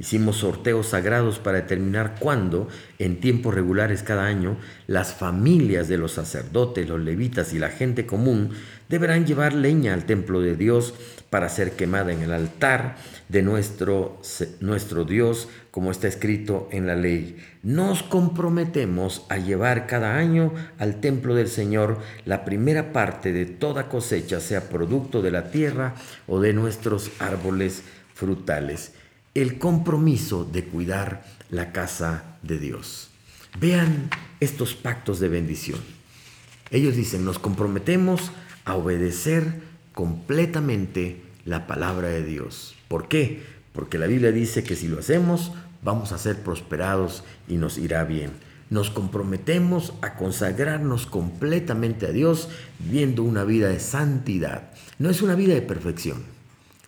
Hicimos 0.02 0.38
sorteos 0.38 0.88
sagrados 0.88 1.38
para 1.38 1.62
determinar 1.62 2.16
cuándo, 2.20 2.68
en 2.98 3.20
tiempos 3.20 3.54
regulares 3.54 4.02
cada 4.02 4.26
año, 4.26 4.58
las 4.88 5.14
familias 5.14 5.88
de 5.88 6.00
los 6.00 6.14
sacerdotes, 6.14 6.90
los 6.90 7.00
levitas 7.00 7.54
y 7.54 7.60
la 7.60 7.70
gente 7.70 8.08
común 8.08 8.50
deberán 8.90 9.28
llevar 9.28 9.54
leña 9.54 9.94
al 9.94 10.06
templo 10.06 10.42
de 10.42 10.56
Dios 10.56 10.96
para 11.30 11.50
ser 11.50 11.74
quemada 11.74 12.12
en 12.12 12.24
el 12.24 12.34
altar 12.34 12.96
de 13.30 13.44
nuestro, 13.44 14.20
nuestro 14.60 15.06
Dios, 15.06 15.50
como 15.70 15.92
está 15.92 16.08
escrito 16.08 16.68
en 16.72 16.88
la 16.88 16.96
ley. 16.96 17.38
Nos 17.62 18.02
comprometemos 18.02 19.28
a 19.30 19.38
llevar 19.38 19.86
cada 19.86 20.18
año 20.18 20.52
al 20.80 21.00
templo 21.00 21.36
del 21.36 21.48
Señor 21.48 22.00
la 22.26 22.44
primera 22.44 22.92
parte 22.92 23.32
de 23.34 23.46
toda 23.46 23.88
cosecha, 23.88 24.40
sea 24.40 24.68
producto 24.68 25.22
de 25.22 25.30
la 25.30 25.52
tierra 25.52 25.94
o 26.26 26.42
de 26.42 26.54
nuestros 26.54 27.12
árboles 27.20 27.84
frutales 28.16 28.94
el 29.34 29.58
compromiso 29.60 30.44
de 30.44 30.66
cuidar 30.66 31.26
la 31.50 31.72
casa 31.72 32.38
de 32.42 32.60
Dios. 32.60 33.10
Vean 33.60 34.10
estos 34.40 34.76
pactos 34.76 35.20
de 35.20 35.30
bendición. 35.30 35.80
Ellos 36.70 36.96
dicen, 36.96 37.26
nos 37.26 37.40
comprometemos 37.40 38.32
a 38.66 38.76
obedecer 38.76 39.62
completamente 39.94 41.22
la 41.46 41.68
palabra 41.68 42.10
de 42.10 42.24
Dios. 42.24 42.76
¿Por 42.88 43.08
qué? 43.08 43.44
Porque 43.74 43.98
la 43.98 44.08
Biblia 44.08 44.32
dice 44.32 44.64
que 44.64 44.76
si 44.76 44.88
lo 44.88 45.00
hacemos, 45.00 45.52
vamos 45.82 46.12
a 46.12 46.18
ser 46.18 46.38
prosperados 46.44 47.24
y 47.48 47.56
nos 47.56 47.78
irá 47.78 48.04
bien. 48.04 48.32
nos 48.72 48.90
comprometemos 48.90 49.94
a 50.02 50.16
consagrarnos 50.16 51.06
completamente 51.06 52.08
a 52.08 52.12
Dios, 52.12 52.48
viviendo 52.80 53.22
una 53.22 53.44
vida 53.44 53.68
de 53.68 53.82
santidad. 53.82 54.72
No 54.98 55.10
es 55.10 55.22
una 55.22 55.36
vida 55.36 55.54
de 55.54 55.62
perfección. 55.62 56.24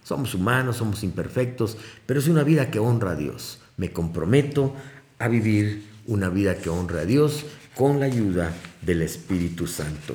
Somos 0.03 0.35
humanos, 0.35 0.77
somos 0.77 1.03
imperfectos, 1.03 1.77
pero 2.05 2.19
es 2.19 2.27
una 2.27 2.43
vida 2.43 2.69
que 2.69 2.79
honra 2.79 3.11
a 3.11 3.15
Dios. 3.15 3.59
Me 3.77 3.91
comprometo 3.91 4.75
a 5.19 5.27
vivir 5.27 5.85
una 6.05 6.29
vida 6.29 6.57
que 6.57 6.69
honra 6.69 7.01
a 7.01 7.05
Dios 7.05 7.45
con 7.75 7.99
la 7.99 8.05
ayuda 8.05 8.53
del 8.81 9.01
Espíritu 9.01 9.67
Santo. 9.67 10.13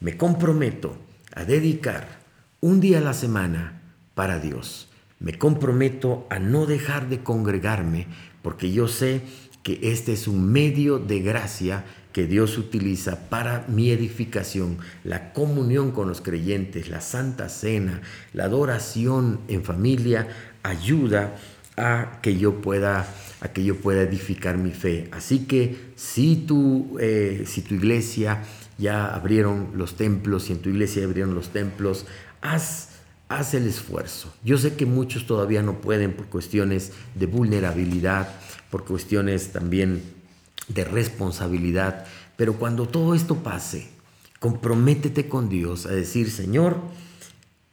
Me 0.00 0.16
comprometo 0.16 0.96
a 1.34 1.44
dedicar 1.44 2.20
un 2.60 2.80
día 2.80 2.98
a 2.98 3.02
la 3.02 3.14
semana 3.14 3.80
para 4.14 4.38
Dios. 4.38 4.88
Me 5.18 5.38
comprometo 5.38 6.26
a 6.30 6.38
no 6.38 6.66
dejar 6.66 7.08
de 7.08 7.22
congregarme 7.22 8.06
porque 8.42 8.70
yo 8.72 8.88
sé 8.88 9.22
que 9.62 9.78
este 9.82 10.12
es 10.12 10.28
un 10.28 10.50
medio 10.50 10.98
de 10.98 11.20
gracia 11.20 11.84
que 12.12 12.26
Dios 12.26 12.58
utiliza 12.58 13.28
para 13.28 13.64
mi 13.68 13.90
edificación, 13.90 14.78
la 15.04 15.32
comunión 15.32 15.92
con 15.92 16.08
los 16.08 16.20
creyentes, 16.20 16.88
la 16.88 17.00
santa 17.00 17.48
cena, 17.48 18.02
la 18.32 18.44
adoración 18.44 19.40
en 19.48 19.62
familia, 19.62 20.28
ayuda 20.62 21.36
a 21.76 22.18
que 22.20 22.36
yo 22.36 22.60
pueda, 22.60 23.06
a 23.40 23.48
que 23.48 23.64
yo 23.64 23.76
pueda 23.76 24.02
edificar 24.02 24.58
mi 24.58 24.72
fe. 24.72 25.08
Así 25.12 25.46
que 25.46 25.92
si 25.96 26.36
tu, 26.36 26.98
eh, 27.00 27.44
si 27.46 27.62
tu 27.62 27.74
iglesia 27.74 28.42
ya 28.78 29.06
abrieron 29.06 29.70
los 29.74 29.96
templos, 29.96 30.44
si 30.44 30.52
en 30.52 30.58
tu 30.60 30.70
iglesia 30.70 31.04
abrieron 31.04 31.34
los 31.34 31.50
templos, 31.50 32.06
haz 32.40 32.88
haz 33.30 33.54
el 33.54 33.68
esfuerzo. 33.68 34.34
Yo 34.44 34.58
sé 34.58 34.74
que 34.74 34.86
muchos 34.86 35.24
todavía 35.24 35.62
no 35.62 35.80
pueden 35.80 36.12
por 36.12 36.26
cuestiones 36.26 36.92
de 37.14 37.26
vulnerabilidad, 37.26 38.28
por 38.70 38.84
cuestiones 38.84 39.52
también 39.52 40.02
de 40.72 40.84
responsabilidad, 40.84 42.06
pero 42.36 42.54
cuando 42.54 42.88
todo 42.88 43.14
esto 43.14 43.36
pase, 43.36 43.90
comprométete 44.38 45.28
con 45.28 45.48
Dios 45.48 45.86
a 45.86 45.90
decir, 45.90 46.30
Señor, 46.30 46.80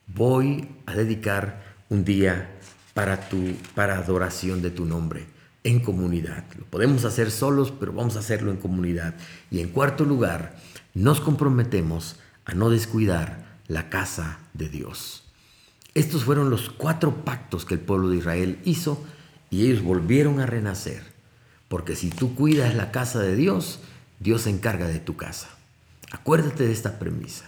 voy 0.07 0.67
a 0.85 0.95
dedicar 0.95 1.63
un 1.89 2.03
día 2.03 2.49
para 2.93 3.29
tu 3.29 3.37
para 3.75 3.97
adoración 3.97 4.61
de 4.61 4.71
tu 4.71 4.85
nombre 4.85 5.25
en 5.63 5.79
comunidad. 5.79 6.45
Lo 6.57 6.65
podemos 6.65 7.05
hacer 7.05 7.29
solos, 7.29 7.71
pero 7.77 7.93
vamos 7.93 8.15
a 8.15 8.19
hacerlo 8.19 8.51
en 8.51 8.57
comunidad. 8.57 9.15
Y 9.51 9.59
en 9.59 9.69
cuarto 9.69 10.05
lugar, 10.05 10.57
nos 10.93 11.19
comprometemos 11.19 12.15
a 12.45 12.53
no 12.53 12.69
descuidar 12.69 13.59
la 13.67 13.89
casa 13.89 14.39
de 14.53 14.69
Dios. 14.69 15.23
Estos 15.93 16.23
fueron 16.23 16.49
los 16.49 16.69
cuatro 16.69 17.25
pactos 17.25 17.65
que 17.65 17.73
el 17.73 17.79
pueblo 17.79 18.09
de 18.09 18.17
Israel 18.17 18.59
hizo 18.65 19.03
y 19.49 19.65
ellos 19.65 19.83
volvieron 19.83 20.39
a 20.39 20.45
renacer. 20.45 21.16
Porque 21.67 21.95
si 21.95 22.09
tú 22.09 22.35
cuidas 22.35 22.75
la 22.75 22.91
casa 22.91 23.19
de 23.19 23.35
Dios, 23.35 23.79
Dios 24.19 24.43
se 24.43 24.49
encarga 24.49 24.87
de 24.87 24.99
tu 24.99 25.15
casa. 25.17 25.49
Acuérdate 26.11 26.65
de 26.65 26.73
esta 26.73 26.99
premisa. 26.99 27.45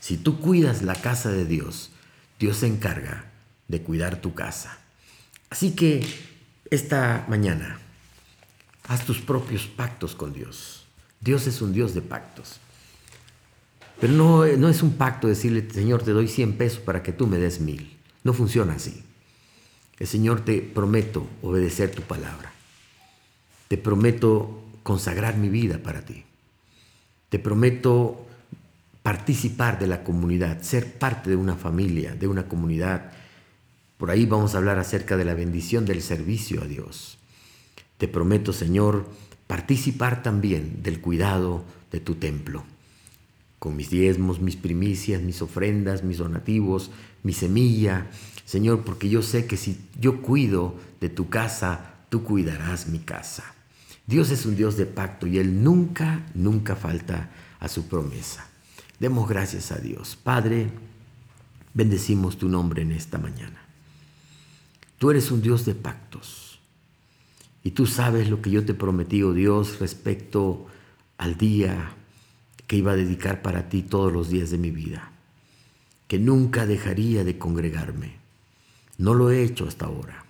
Si 0.00 0.16
tú 0.16 0.40
cuidas 0.40 0.82
la 0.82 0.94
casa 0.94 1.30
de 1.30 1.44
Dios, 1.44 1.90
Dios 2.38 2.58
se 2.58 2.66
encarga 2.66 3.26
de 3.68 3.82
cuidar 3.82 4.20
tu 4.20 4.34
casa. 4.34 4.78
Así 5.50 5.72
que 5.72 6.06
esta 6.70 7.24
mañana, 7.28 7.78
haz 8.88 9.04
tus 9.04 9.20
propios 9.20 9.66
pactos 9.66 10.14
con 10.14 10.32
Dios. 10.32 10.84
Dios 11.20 11.46
es 11.46 11.60
un 11.62 11.72
Dios 11.72 11.94
de 11.94 12.02
pactos. 12.02 12.56
Pero 14.00 14.14
no, 14.14 14.46
no 14.46 14.68
es 14.68 14.82
un 14.82 14.94
pacto 14.94 15.28
decirle, 15.28 15.68
Señor, 15.70 16.02
te 16.02 16.12
doy 16.12 16.26
100 16.26 16.56
pesos 16.56 16.78
para 16.78 17.02
que 17.02 17.12
tú 17.12 17.26
me 17.26 17.38
des 17.38 17.60
mil. 17.60 17.96
No 18.24 18.32
funciona 18.32 18.74
así. 18.74 19.04
El 19.98 20.06
Señor 20.06 20.44
te 20.44 20.60
prometo 20.60 21.28
obedecer 21.42 21.90
tu 21.90 22.02
palabra. 22.02 22.52
Te 23.70 23.78
prometo 23.78 24.64
consagrar 24.82 25.36
mi 25.36 25.48
vida 25.48 25.78
para 25.78 26.00
ti. 26.00 26.24
Te 27.28 27.38
prometo 27.38 28.26
participar 29.04 29.78
de 29.78 29.86
la 29.86 30.02
comunidad, 30.02 30.60
ser 30.62 30.94
parte 30.94 31.30
de 31.30 31.36
una 31.36 31.54
familia, 31.54 32.16
de 32.16 32.26
una 32.26 32.48
comunidad. 32.48 33.12
Por 33.96 34.10
ahí 34.10 34.26
vamos 34.26 34.56
a 34.56 34.58
hablar 34.58 34.80
acerca 34.80 35.16
de 35.16 35.24
la 35.24 35.34
bendición 35.34 35.84
del 35.84 36.02
servicio 36.02 36.62
a 36.62 36.66
Dios. 36.66 37.18
Te 37.96 38.08
prometo, 38.08 38.52
Señor, 38.52 39.08
participar 39.46 40.24
también 40.24 40.82
del 40.82 41.00
cuidado 41.00 41.62
de 41.92 42.00
tu 42.00 42.16
templo 42.16 42.64
con 43.60 43.76
mis 43.76 43.88
diezmos, 43.88 44.40
mis 44.40 44.56
primicias, 44.56 45.22
mis 45.22 45.42
ofrendas, 45.42 46.02
mis 46.02 46.18
donativos, 46.18 46.90
mi 47.22 47.32
semilla, 47.32 48.08
Señor, 48.46 48.82
porque 48.82 49.08
yo 49.08 49.22
sé 49.22 49.46
que 49.46 49.56
si 49.56 49.78
yo 50.00 50.22
cuido 50.22 50.74
de 51.00 51.08
tu 51.08 51.28
casa, 51.28 51.94
tú 52.08 52.24
cuidarás 52.24 52.88
mi 52.88 52.98
casa. 52.98 53.54
Dios 54.10 54.32
es 54.32 54.44
un 54.44 54.56
Dios 54.56 54.76
de 54.76 54.86
pacto 54.86 55.28
y 55.28 55.38
Él 55.38 55.62
nunca, 55.62 56.26
nunca 56.34 56.74
falta 56.74 57.30
a 57.60 57.68
su 57.68 57.86
promesa. 57.86 58.44
Demos 58.98 59.28
gracias 59.28 59.70
a 59.70 59.78
Dios. 59.78 60.18
Padre, 60.20 60.68
bendecimos 61.74 62.36
tu 62.36 62.48
nombre 62.48 62.82
en 62.82 62.90
esta 62.90 63.18
mañana. 63.18 63.62
Tú 64.98 65.12
eres 65.12 65.30
un 65.30 65.40
Dios 65.40 65.64
de 65.64 65.76
pactos 65.76 66.58
y 67.62 67.70
tú 67.70 67.86
sabes 67.86 68.28
lo 68.28 68.42
que 68.42 68.50
yo 68.50 68.64
te 68.64 68.74
prometí, 68.74 69.22
oh 69.22 69.32
Dios, 69.32 69.78
respecto 69.78 70.66
al 71.16 71.36
día 71.36 71.92
que 72.66 72.74
iba 72.74 72.90
a 72.90 72.96
dedicar 72.96 73.42
para 73.42 73.68
ti 73.68 73.82
todos 73.82 74.12
los 74.12 74.28
días 74.28 74.50
de 74.50 74.58
mi 74.58 74.72
vida, 74.72 75.12
que 76.08 76.18
nunca 76.18 76.66
dejaría 76.66 77.22
de 77.22 77.38
congregarme. 77.38 78.16
No 78.98 79.14
lo 79.14 79.30
he 79.30 79.44
hecho 79.44 79.68
hasta 79.68 79.86
ahora. 79.86 80.24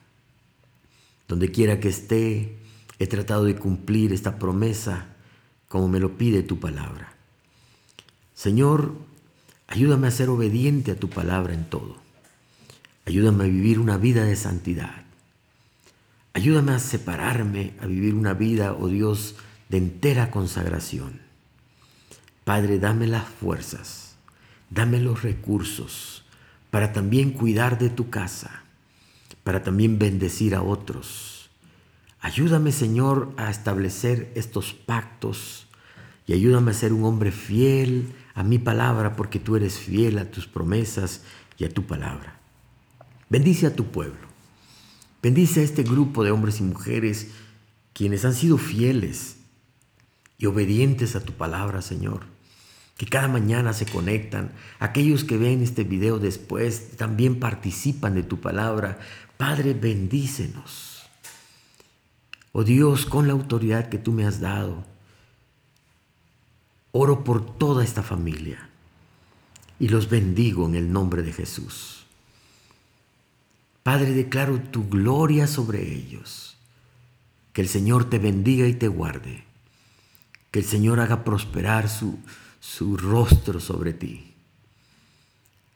Donde 1.26 1.50
quiera 1.50 1.80
que 1.80 1.88
esté, 1.88 2.59
he 3.00 3.06
tratado 3.06 3.44
de 3.44 3.56
cumplir 3.56 4.12
esta 4.12 4.38
promesa 4.38 5.06
como 5.68 5.88
me 5.88 5.98
lo 6.00 6.18
pide 6.18 6.42
tu 6.42 6.60
palabra. 6.60 7.14
Señor, 8.34 8.92
ayúdame 9.66 10.06
a 10.06 10.10
ser 10.10 10.28
obediente 10.28 10.92
a 10.92 10.96
tu 10.96 11.08
palabra 11.08 11.54
en 11.54 11.64
todo. 11.64 11.96
Ayúdame 13.06 13.44
a 13.44 13.46
vivir 13.48 13.78
una 13.78 13.96
vida 13.96 14.24
de 14.24 14.36
santidad. 14.36 15.04
Ayúdame 16.34 16.72
a 16.72 16.78
separarme, 16.78 17.72
a 17.80 17.86
vivir 17.86 18.14
una 18.14 18.34
vida, 18.34 18.74
oh 18.74 18.88
Dios, 18.88 19.34
de 19.70 19.78
entera 19.78 20.30
consagración. 20.30 21.20
Padre, 22.44 22.78
dame 22.78 23.06
las 23.06 23.24
fuerzas, 23.26 24.16
dame 24.68 25.00
los 25.00 25.22
recursos 25.22 26.24
para 26.70 26.92
también 26.92 27.30
cuidar 27.30 27.78
de 27.78 27.88
tu 27.88 28.10
casa, 28.10 28.62
para 29.42 29.62
también 29.62 29.98
bendecir 29.98 30.54
a 30.54 30.62
otros. 30.62 31.39
Ayúdame, 32.20 32.72
Señor, 32.72 33.32
a 33.36 33.50
establecer 33.50 34.30
estos 34.34 34.74
pactos 34.74 35.66
y 36.26 36.32
ayúdame 36.32 36.70
a 36.70 36.74
ser 36.74 36.92
un 36.92 37.04
hombre 37.04 37.32
fiel 37.32 38.12
a 38.34 38.42
mi 38.42 38.58
palabra, 38.58 39.16
porque 39.16 39.38
tú 39.38 39.56
eres 39.56 39.78
fiel 39.78 40.18
a 40.18 40.30
tus 40.30 40.46
promesas 40.46 41.22
y 41.58 41.64
a 41.64 41.72
tu 41.72 41.86
palabra. 41.86 42.38
Bendice 43.28 43.66
a 43.66 43.74
tu 43.74 43.86
pueblo. 43.86 44.28
Bendice 45.22 45.60
a 45.60 45.64
este 45.64 45.82
grupo 45.82 46.24
de 46.24 46.30
hombres 46.30 46.60
y 46.60 46.62
mujeres 46.62 47.28
quienes 47.92 48.24
han 48.24 48.34
sido 48.34 48.58
fieles 48.58 49.36
y 50.38 50.46
obedientes 50.46 51.16
a 51.16 51.20
tu 51.20 51.32
palabra, 51.32 51.82
Señor 51.82 52.26
que 53.00 53.06
cada 53.06 53.28
mañana 53.28 53.72
se 53.72 53.86
conectan. 53.86 54.52
Aquellos 54.78 55.24
que 55.24 55.38
ven 55.38 55.62
este 55.62 55.84
video 55.84 56.18
después 56.18 56.98
también 56.98 57.40
participan 57.40 58.14
de 58.14 58.22
tu 58.22 58.42
palabra. 58.42 58.98
Padre, 59.38 59.72
bendícenos. 59.72 60.99
Oh 62.52 62.64
Dios, 62.64 63.06
con 63.06 63.26
la 63.26 63.32
autoridad 63.32 63.88
que 63.88 63.98
tú 63.98 64.12
me 64.12 64.26
has 64.26 64.40
dado, 64.40 64.84
oro 66.92 67.22
por 67.22 67.58
toda 67.58 67.84
esta 67.84 68.02
familia 68.02 68.68
y 69.78 69.88
los 69.88 70.10
bendigo 70.10 70.66
en 70.66 70.74
el 70.74 70.92
nombre 70.92 71.22
de 71.22 71.32
Jesús. 71.32 72.04
Padre, 73.82 74.12
declaro 74.12 74.60
tu 74.60 74.88
gloria 74.88 75.46
sobre 75.46 75.82
ellos. 75.82 76.56
Que 77.52 77.62
el 77.62 77.68
Señor 77.68 78.08
te 78.08 78.18
bendiga 78.18 78.66
y 78.66 78.74
te 78.74 78.88
guarde. 78.88 79.44
Que 80.50 80.60
el 80.60 80.64
Señor 80.64 81.00
haga 81.00 81.24
prosperar 81.24 81.88
su, 81.88 82.18
su 82.60 82.96
rostro 82.96 83.58
sobre 83.58 83.92
ti. 83.92 84.34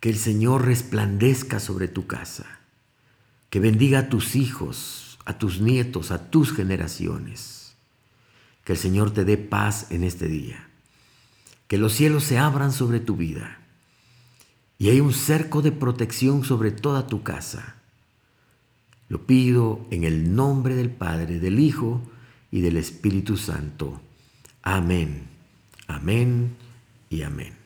Que 0.00 0.10
el 0.10 0.18
Señor 0.18 0.66
resplandezca 0.66 1.58
sobre 1.60 1.88
tu 1.88 2.06
casa. 2.06 2.60
Que 3.48 3.58
bendiga 3.58 4.00
a 4.00 4.08
tus 4.08 4.36
hijos, 4.36 5.13
a 5.24 5.38
tus 5.38 5.60
nietos, 5.60 6.10
a 6.10 6.30
tus 6.30 6.52
generaciones. 6.52 7.74
Que 8.64 8.72
el 8.72 8.78
Señor 8.78 9.12
te 9.12 9.24
dé 9.24 9.36
paz 9.36 9.90
en 9.90 10.04
este 10.04 10.28
día. 10.28 10.68
Que 11.66 11.78
los 11.78 11.92
cielos 11.92 12.24
se 12.24 12.38
abran 12.38 12.72
sobre 12.72 13.00
tu 13.00 13.16
vida. 13.16 13.58
Y 14.78 14.90
hay 14.90 15.00
un 15.00 15.12
cerco 15.12 15.62
de 15.62 15.72
protección 15.72 16.44
sobre 16.44 16.70
toda 16.70 17.06
tu 17.06 17.22
casa. 17.22 17.76
Lo 19.08 19.26
pido 19.26 19.86
en 19.90 20.04
el 20.04 20.34
nombre 20.34 20.74
del 20.74 20.90
Padre, 20.90 21.38
del 21.38 21.58
Hijo 21.58 22.02
y 22.50 22.60
del 22.60 22.76
Espíritu 22.76 23.36
Santo. 23.36 24.00
Amén. 24.62 25.28
Amén 25.86 26.56
y 27.10 27.22
amén. 27.22 27.63